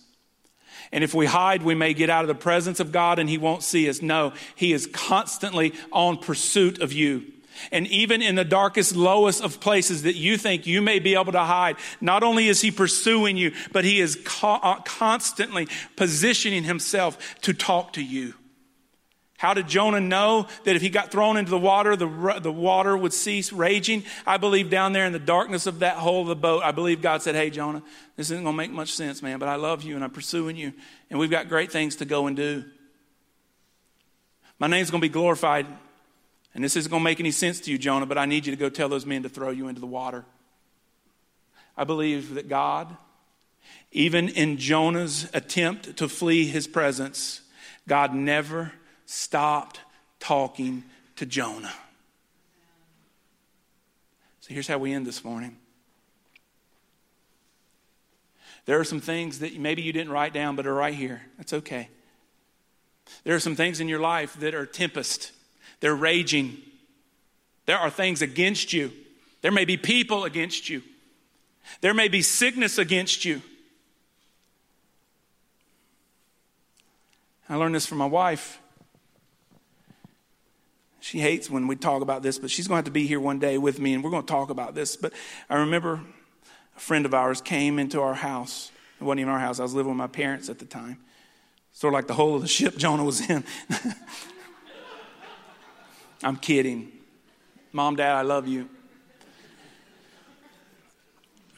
And 0.93 1.05
if 1.05 1.15
we 1.15 1.27
hide, 1.27 1.63
we 1.63 1.75
may 1.75 1.95
get 1.95 2.11
out 2.11 2.25
of 2.25 2.29
the 2.29 2.35
presence 2.35 2.81
of 2.81 2.91
God 2.91 3.19
and 3.19 3.29
He 3.29 3.39
won't 3.39 3.63
see 3.63 3.89
us. 3.89 4.03
No, 4.03 4.33
He 4.55 4.73
is 4.73 4.89
constantly 4.89 5.73
on 5.93 6.19
pursuit 6.19 6.81
of 6.81 6.93
you. 6.93 7.33
And 7.71 7.87
even 7.89 8.23
in 8.23 8.37
the 8.37 8.45
darkest, 8.45 8.97
lowest 8.97 9.43
of 9.43 9.61
places 9.61 10.03
that 10.03 10.17
you 10.17 10.37
think 10.37 10.67
you 10.67 10.81
may 10.81 10.99
be 10.99 11.15
able 11.15 11.33
to 11.33 11.41
hide, 11.41 11.77
not 12.01 12.23
only 12.23 12.49
is 12.49 12.61
He 12.61 12.71
pursuing 12.71 13.37
you, 13.37 13.53
but 13.73 13.85
He 13.85 14.01
is 14.01 14.19
co- 14.25 14.61
uh, 14.63 14.81
constantly 14.83 15.69
positioning 15.97 16.65
Himself 16.65 17.41
to 17.43 17.53
talk 17.53 17.93
to 17.95 18.03
you. 18.03 18.35
How 19.41 19.55
did 19.55 19.69
Jonah 19.69 20.03
know 20.03 20.49
that 20.65 20.77
if 20.77 20.83
he 20.83 20.91
got 20.91 21.11
thrown 21.11 21.39
into 21.39 21.51
the 21.51 21.59
water, 21.59 21.97
the, 21.97 22.41
the 22.43 22.53
water 22.53 22.95
would 22.95 23.15
cease 23.15 23.55
raging? 23.55 24.05
I 24.27 24.37
believe 24.37 24.69
down 24.69 24.93
there 24.93 25.07
in 25.07 25.15
the 25.15 25.19
darkness 25.19 25.65
of 25.67 25.79
that 25.79 25.97
hole 25.97 26.21
of 26.21 26.29
the 26.29 26.37
boat, 26.37 26.63
I 26.63 26.73
believe 26.73 27.01
God 27.01 27.23
said, 27.23 27.35
Hey, 27.35 27.49
Jonah, 27.49 27.83
this 28.17 28.31
isn't 28.31 28.45
going 28.45 28.53
to 28.53 28.57
make 28.59 28.71
much 28.71 28.93
sense, 28.93 29.23
man, 29.23 29.39
but 29.39 29.49
I 29.49 29.55
love 29.55 29.83
you 29.83 29.95
and 29.95 30.05
I'm 30.05 30.11
pursuing 30.11 30.59
you, 30.59 30.75
and 31.09 31.19
we've 31.19 31.31
got 31.31 31.49
great 31.49 31.73
things 31.73 31.97
to 31.97 32.05
go 32.05 32.27
and 32.27 32.37
do. 32.37 32.65
My 34.59 34.67
name's 34.67 34.91
going 34.91 35.01
to 35.01 35.09
be 35.09 35.11
glorified, 35.11 35.67
and 36.55 36.63
this 36.63 36.77
isn't 36.77 36.91
going 36.91 37.01
to 37.01 37.05
make 37.05 37.19
any 37.19 37.31
sense 37.31 37.61
to 37.61 37.71
you, 37.71 37.79
Jonah, 37.79 38.05
but 38.05 38.19
I 38.19 38.27
need 38.27 38.45
you 38.45 38.53
to 38.53 38.61
go 38.61 38.69
tell 38.69 38.91
those 38.91 39.07
men 39.07 39.23
to 39.23 39.31
throw 39.31 39.49
you 39.49 39.69
into 39.69 39.81
the 39.81 39.87
water. 39.87 40.27
I 41.79 41.85
believe 41.85 42.35
that 42.35 42.51
God, 42.51 42.95
even 43.91 44.29
in 44.29 44.59
Jonah's 44.59 45.31
attempt 45.33 45.97
to 45.97 46.11
flee 46.11 46.45
his 46.45 46.67
presence, 46.67 47.41
God 47.89 48.15
never 48.15 48.73
stopped 49.11 49.81
talking 50.21 50.85
to 51.17 51.27
Jonah. 51.27 51.75
So 54.39 54.55
here's 54.55 54.69
how 54.69 54.79
we 54.79 54.93
end 54.93 55.05
this 55.05 55.25
morning. 55.25 55.57
There 58.67 58.79
are 58.79 58.85
some 58.85 59.01
things 59.01 59.41
that 59.41 59.59
maybe 59.59 59.83
you 59.83 59.93
didn't 59.93 60.13
write 60.13 60.33
down, 60.33 60.55
but 60.55 60.65
are 60.65 60.73
right 60.73 60.95
here. 60.95 61.23
That's 61.39 61.53
okay. 61.53 61.89
There 63.25 63.35
are 63.35 63.41
some 63.41 63.57
things 63.57 63.81
in 63.81 63.89
your 63.89 63.99
life 63.99 64.39
that 64.39 64.55
are 64.55 64.65
tempest, 64.65 65.33
they're 65.81 65.97
raging. 65.97 66.59
There 67.67 67.79
are 67.79 67.91
things 67.91 68.23
against 68.23 68.73
you. 68.73 68.93
There 69.43 69.53
may 69.53 69.65
be 69.65 69.77
people 69.77 70.25
against 70.25 70.69
you. 70.69 70.83
There 71.81 71.95
may 71.95 72.09
be 72.09 72.23
sickness 72.23 72.79
against 72.79 73.25
you. 73.25 73.43
I 77.49 77.57
learned 77.57 77.75
this 77.75 77.87
from 77.87 77.99
my 77.99 78.07
wife. 78.07 78.61
She 81.01 81.19
hates 81.19 81.49
when 81.49 81.67
we 81.67 81.77
talk 81.77 82.03
about 82.03 82.23
this, 82.23 82.39
but 82.39 82.51
she's 82.51 82.69
going 82.69 82.77
to 82.77 82.79
have 82.79 82.85
to 82.85 82.91
be 82.91 83.07
here 83.07 83.21
one 83.21 83.39
day 83.39 83.59
with 83.59 83.81
me 83.81 83.95
and 83.95 84.05
we're 84.05 84.11
going 84.11 84.23
to 84.23 84.31
talk 84.31 84.51
about 84.51 84.75
this. 84.75 84.97
But 84.97 85.13
I 85.49 85.57
remember 85.57 86.01
a 86.77 86.81
friend 86.81 87.07
of 87.07 87.15
ours 87.15 87.41
came 87.41 87.79
into 87.79 88.01
our 88.03 88.15
house. 88.15 88.71
It 89.01 89.05
wasn't 89.05 89.21
even 89.21 89.33
our 89.33 89.41
house, 89.41 89.59
I 89.59 89.63
was 89.63 89.75
living 89.75 89.91
with 89.91 89.99
my 89.99 90.07
parents 90.07 90.51
at 90.51 90.59
the 90.59 90.67
time. 90.67 90.99
Sort 91.73 91.95
of 91.95 91.97
like 91.97 92.07
the 92.07 92.15
whole 92.15 92.37
of 92.37 92.43
the 92.43 92.49
ship 92.49 92.77
Jonah 92.77 93.05
was 93.05 93.29
in. 93.29 93.45
I'm 96.23 96.37
kidding. 96.37 96.93
Mom, 97.73 97.97
Dad, 97.97 98.15
I 98.15 98.23
love 98.23 98.47
you. 98.47 98.69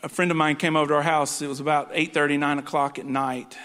A 0.04 0.08
friend 0.08 0.30
of 0.30 0.36
mine 0.36 0.56
came 0.56 0.76
over 0.76 0.88
to 0.88 0.94
our 0.94 1.02
house. 1.02 1.42
It 1.42 1.48
was 1.48 1.58
about 1.58 1.92
8:30, 1.94 2.38
9 2.38 2.58
o'clock 2.58 2.98
at 2.98 3.06
night. 3.06 3.56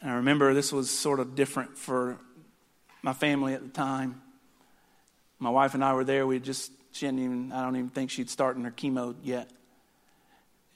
And 0.00 0.10
I 0.10 0.14
remember 0.14 0.54
this 0.54 0.72
was 0.72 0.90
sort 0.90 1.20
of 1.20 1.34
different 1.34 1.78
for 1.78 2.18
my 3.02 3.12
family 3.12 3.54
at 3.54 3.62
the 3.62 3.68
time. 3.68 4.22
My 5.44 5.50
wife 5.50 5.74
and 5.74 5.84
I 5.84 5.92
were 5.92 6.04
there. 6.04 6.26
We 6.26 6.40
just, 6.40 6.72
she 6.92 7.04
hadn't 7.04 7.22
even, 7.22 7.52
I 7.52 7.60
don't 7.62 7.76
even 7.76 7.90
think 7.90 8.10
she'd 8.10 8.30
started 8.30 8.64
her 8.64 8.70
chemo 8.70 9.14
yet. 9.22 9.50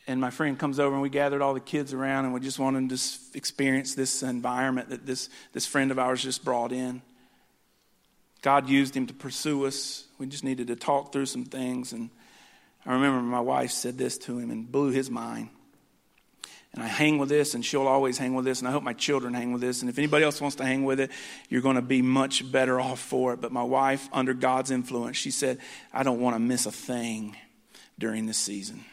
and 0.06 0.20
my 0.20 0.28
friend 0.28 0.58
comes 0.58 0.78
over 0.78 0.92
and 0.92 1.00
we 1.00 1.08
gathered 1.08 1.40
all 1.40 1.54
the 1.54 1.60
kids 1.60 1.94
around 1.94 2.26
and 2.26 2.34
we 2.34 2.40
just 2.40 2.58
wanted 2.58 2.90
to 2.90 3.00
experience 3.32 3.94
this 3.94 4.22
environment 4.22 4.90
that 4.90 5.06
this, 5.06 5.30
this 5.54 5.64
friend 5.64 5.90
of 5.90 5.98
ours 5.98 6.22
just 6.22 6.44
brought 6.44 6.70
in. 6.70 7.00
God 8.42 8.68
used 8.68 8.94
him 8.94 9.06
to 9.06 9.14
pursue 9.14 9.64
us. 9.64 10.04
We 10.18 10.26
just 10.26 10.44
needed 10.44 10.66
to 10.66 10.76
talk 10.76 11.14
through 11.14 11.26
some 11.26 11.46
things. 11.46 11.94
And 11.94 12.10
I 12.84 12.92
remember 12.92 13.22
my 13.22 13.40
wife 13.40 13.70
said 13.70 13.96
this 13.96 14.18
to 14.18 14.38
him 14.38 14.50
and 14.50 14.70
blew 14.70 14.90
his 14.90 15.10
mind. 15.10 15.48
And 16.74 16.82
I 16.82 16.86
hang 16.86 17.18
with 17.18 17.30
this, 17.30 17.54
and 17.54 17.64
she'll 17.64 17.86
always 17.86 18.18
hang 18.18 18.34
with 18.34 18.44
this, 18.44 18.58
and 18.58 18.68
I 18.68 18.72
hope 18.72 18.82
my 18.82 18.92
children 18.92 19.32
hang 19.32 19.52
with 19.52 19.62
this. 19.62 19.80
And 19.80 19.88
if 19.88 19.96
anybody 19.96 20.24
else 20.24 20.40
wants 20.40 20.56
to 20.56 20.64
hang 20.64 20.84
with 20.84 21.00
it, 21.00 21.10
you're 21.48 21.62
going 21.62 21.76
to 21.76 21.82
be 21.82 22.02
much 22.02 22.50
better 22.52 22.78
off 22.78 23.00
for 23.00 23.32
it. 23.32 23.40
But 23.40 23.52
my 23.52 23.62
wife, 23.62 24.08
under 24.12 24.34
God's 24.34 24.70
influence, 24.70 25.16
she 25.16 25.30
said, 25.30 25.58
I 25.92 26.02
don't 26.02 26.20
want 26.20 26.36
to 26.36 26.40
miss 26.40 26.66
a 26.66 26.70
thing 26.70 27.36
during 27.98 28.26
this 28.26 28.36
season. 28.36 28.84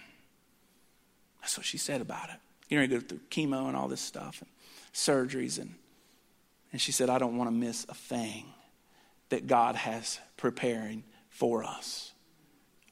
That's 1.42 1.58
what 1.58 1.66
she 1.66 1.78
said 1.78 2.02
about 2.02 2.30
it. 2.30 2.38
You 2.70 2.78
know, 2.78 2.84
you 2.84 2.88
go 2.88 3.00
through 3.02 3.20
chemo 3.30 3.68
and 3.68 3.76
all 3.76 3.88
this 3.88 4.02
stuff, 4.02 4.42
and 4.42 4.50
surgeries, 4.94 5.60
and, 5.60 5.76
and 6.72 6.82
she 6.82 6.92
said, 6.92 7.10
I 7.10 7.20
don't 7.20 7.38
want 7.38 7.50
to 7.50 7.56
miss 7.56 7.86
a 7.90 7.94
thing 7.94 8.46
that 9.30 9.48
God 9.48 9.76
has 9.76 10.20
preparing 10.38 11.04
for 11.30 11.64
us. 11.64 12.14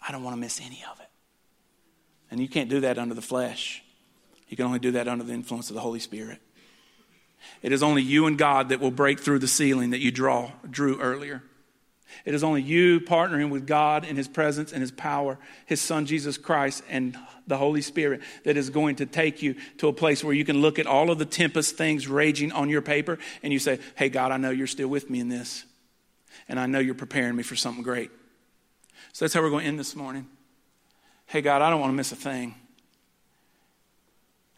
I 0.06 0.12
don't 0.12 0.24
want 0.24 0.36
to 0.36 0.40
miss 0.40 0.60
any 0.60 0.84
of 0.92 1.00
it. 1.00 1.08
And 2.30 2.42
you 2.42 2.48
can't 2.48 2.70
do 2.70 2.82
that 2.82 2.98
under 2.98 3.16
the 3.16 3.22
flesh. 3.22 3.83
You 4.48 4.58
can 4.58 4.66
only 4.66 4.80
do 4.80 4.91
that 4.91 5.08
under 5.08 5.24
the 5.24 5.34
influence 5.34 5.70
of 5.70 5.76
the 5.76 5.82
Holy 5.82 6.00
Spirit. 6.00 6.39
It 7.62 7.72
is 7.72 7.84
only 7.84 8.02
you 8.02 8.26
and 8.28 8.38
God 8.38 8.70
that 8.70 8.80
will 8.80 8.91
break 8.91 9.20
through 9.20 9.39
the 9.39 9.48
ceiling 9.48 9.91
that 9.91 10.00
you 10.00 10.12
draw, 10.12 10.52
drew 10.70 11.00
earlier. 11.00 11.44
It 12.26 12.34
is 12.34 12.44
only 12.44 12.62
you 12.62 13.00
partnering 13.02 13.50
with 13.50 13.66
God 13.66 14.06
in 14.06 14.16
His 14.16 14.28
presence 14.28 14.72
and 14.72 14.82
His 14.82 14.91
power, 14.91 15.38
His 15.66 15.82
Son 15.82 16.06
Jesus 16.06 16.38
Christ, 16.38 16.84
and 16.89 17.18
the 17.48 17.58
Holy 17.58 17.82
Spirit 17.82 18.22
that 18.44 18.56
is 18.56 18.70
going 18.70 18.98
to 18.98 19.06
take 19.06 19.41
you 19.41 19.56
to 19.78 19.88
a 19.88 19.94
place 19.94 20.24
where 20.24 20.34
you 20.34 20.46
can 20.46 20.62
look 20.62 20.80
at 20.80 20.88
all 20.88 21.10
of 21.10 21.18
the 21.18 21.26
tempest 21.26 21.76
things 21.76 22.08
raging 22.08 22.52
on 22.52 22.70
your 22.70 22.82
paper 22.82 23.18
and 23.41 23.52
you 23.52 23.60
say, 23.60 23.80
Hey, 23.96 24.10
God, 24.10 24.32
I 24.32 24.38
know 24.38 24.52
you're 24.52 24.68
still 24.68 24.88
with 24.88 25.10
me 25.10 25.20
in 25.20 25.30
this. 25.30 25.66
And 26.48 26.60
I 26.60 26.66
know 26.66 26.80
you're 26.80 26.96
preparing 26.96 27.36
me 27.36 27.44
for 27.44 27.56
something 27.56 27.84
great. 27.84 28.12
So 29.12 29.26
that's 29.26 29.34
how 29.34 29.41
we're 29.41 29.50
going 29.50 29.64
to 29.64 29.68
end 29.68 29.80
this 29.80 29.96
morning. 29.96 30.28
Hey, 31.26 31.41
God, 31.41 31.62
I 31.62 31.70
don't 31.70 31.80
want 31.80 31.91
to 31.91 31.96
miss 31.96 32.12
a 32.12 32.16
thing. 32.16 32.56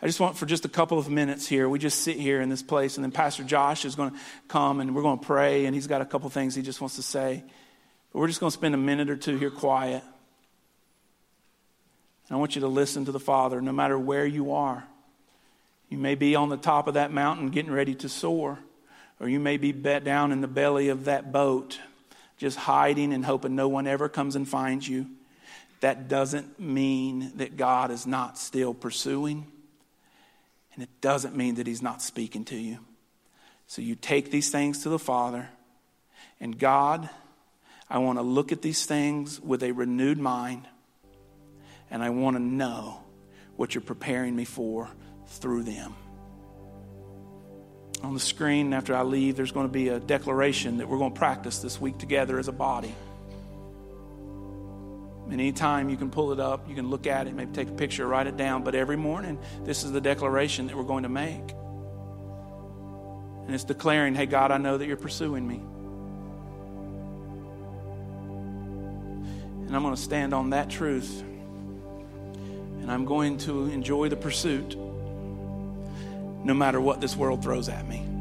I 0.06 0.08
just 0.08 0.20
want 0.20 0.38
for 0.38 0.46
just 0.46 0.66
a 0.66 0.70
couple 0.70 1.00
of 1.00 1.10
minutes 1.10 1.48
here, 1.48 1.68
we 1.68 1.80
just 1.80 2.02
sit 2.02 2.18
here 2.18 2.40
in 2.40 2.48
this 2.48 2.62
place, 2.62 2.96
and 2.96 3.04
then 3.04 3.12
Pastor 3.12 3.44
Josh 3.44 3.86
is 3.86 3.96
going 3.96 4.12
to 4.12 4.18
come 4.48 4.80
and 4.80 4.94
we're 4.94 5.02
going 5.02 5.18
to 5.18 5.26
pray, 5.26 5.66
and 5.66 5.74
he's 5.74 5.88
got 5.88 6.00
a 6.00 6.06
couple 6.06 6.30
things 6.30 6.54
he 6.54 6.62
just 6.62 6.80
wants 6.80 6.98
to 6.98 7.02
say. 7.02 7.44
But 8.14 8.20
we're 8.20 8.28
just 8.28 8.40
going 8.40 8.52
to 8.52 8.54
spend 8.56 8.76
a 8.76 8.78
minute 8.78 9.10
or 9.10 9.16
two 9.16 9.38
here 9.38 9.50
quiet. 9.50 10.04
And 12.28 12.36
I 12.36 12.40
want 12.40 12.54
you 12.54 12.62
to 12.62 12.68
listen 12.68 13.06
to 13.06 13.12
the 13.12 13.20
Father 13.20 13.60
no 13.62 13.72
matter 13.72 13.98
where 13.98 14.28
you 14.28 14.54
are. 14.54 14.86
You 15.90 15.98
may 15.98 16.14
be 16.14 16.36
on 16.36 16.50
the 16.50 16.58
top 16.58 16.88
of 16.88 16.94
that 16.94 17.12
mountain 17.12 17.50
getting 17.50 17.72
ready 17.72 17.96
to 17.96 18.08
soar, 18.08 18.60
or 19.20 19.28
you 19.28 19.40
may 19.40 19.58
be 19.58 19.72
down 19.72 20.32
in 20.32 20.40
the 20.40 20.48
belly 20.48 20.90
of 20.90 21.06
that 21.06 21.32
boat, 21.32 21.80
just 22.38 22.60
hiding 22.60 23.12
and 23.12 23.26
hoping 23.26 23.56
no 23.56 23.68
one 23.68 23.88
ever 23.88 24.08
comes 24.08 24.36
and 24.36 24.48
finds 24.48 24.88
you. 24.88 25.08
That 25.80 26.08
doesn't 26.08 26.60
mean 26.60 27.32
that 27.38 27.58
God 27.58 27.90
is 27.90 28.06
not 28.06 28.38
still 28.38 28.76
pursuing. 28.76 29.48
And 30.76 30.84
it 30.84 31.02
doesn't 31.02 31.36
mean 31.36 31.56
that 31.56 31.68
He's 31.68 31.82
not 31.82 32.02
speaking 32.02 32.46
to 32.46 32.56
you. 32.56 32.80
So 33.68 33.82
you 33.82 33.96
take 33.96 34.30
these 34.30 34.52
things 34.52 34.84
to 34.84 34.90
the 34.90 35.00
Father, 35.00 35.50
and 36.40 36.58
God, 36.60 37.10
I 37.90 37.98
want 38.00 38.20
to 38.20 38.24
look 38.24 38.52
at 38.52 38.62
these 38.62 38.86
things 38.86 39.40
with 39.40 39.64
a 39.64 39.72
renewed 39.72 40.20
mind, 40.20 40.68
and 41.90 42.04
I 42.04 42.10
want 42.12 42.36
to 42.36 42.42
know 42.42 43.02
what 43.56 43.74
you're 43.74 43.82
preparing 43.82 44.36
me 44.36 44.46
for 44.46 44.90
through 45.28 45.64
them. 45.64 45.96
On 48.04 48.14
the 48.14 48.20
screen, 48.20 48.74
after 48.74 48.96
I 48.96 49.02
leave, 49.02 49.36
there's 49.36 49.52
going 49.52 49.68
to 49.68 49.74
be 49.74 49.88
a 49.88 50.00
declaration 50.00 50.78
that 50.78 50.88
we're 50.88 50.98
going 50.98 51.14
to 51.14 51.18
practice 51.18 51.60
this 51.60 51.80
week 51.82 51.98
together 51.98 52.38
as 52.38 52.48
a 52.48 52.52
body. 52.52 52.94
Anytime 55.32 55.90
you 55.90 55.98
can 55.98 56.12
pull 56.12 56.32
it 56.32 56.40
up, 56.40 56.70
you 56.70 56.76
can 56.76 56.90
look 56.90 57.08
at 57.08 57.28
it, 57.28 57.34
maybe 57.34 57.52
take 57.52 57.70
a 57.70 57.74
picture, 57.74 58.08
write 58.08 58.28
it 58.28 58.38
down. 58.38 58.64
But 58.64 58.76
every 58.76 58.98
morning, 58.98 59.40
this 59.64 59.84
is 59.84 59.92
the 59.92 60.02
declaration 60.02 60.68
that 60.68 60.78
we're 60.78 60.84
going 60.84 61.04
to 61.04 61.10
make. 61.10 61.52
And 63.46 63.54
it's 63.54 63.64
declaring, 63.64 64.16
hey, 64.16 64.28
God, 64.28 64.52
I 64.52 64.58
know 64.58 64.78
that 64.78 64.86
you're 64.86 64.98
pursuing 64.98 65.48
me. 65.48 65.62
And 69.66 69.76
I'm 69.76 69.82
going 69.82 69.96
to 69.96 70.02
stand 70.02 70.34
on 70.34 70.52
that 70.52 70.70
truth. 70.70 71.22
And 72.82 72.92
I'm 72.92 73.06
going 73.06 73.38
to 73.40 73.66
enjoy 73.66 74.10
the 74.10 74.16
pursuit 74.16 74.76
no 76.44 76.54
matter 76.54 76.80
what 76.80 77.02
this 77.02 77.16
world 77.16 77.42
throws 77.42 77.68
at 77.68 77.88
me. 77.88 78.15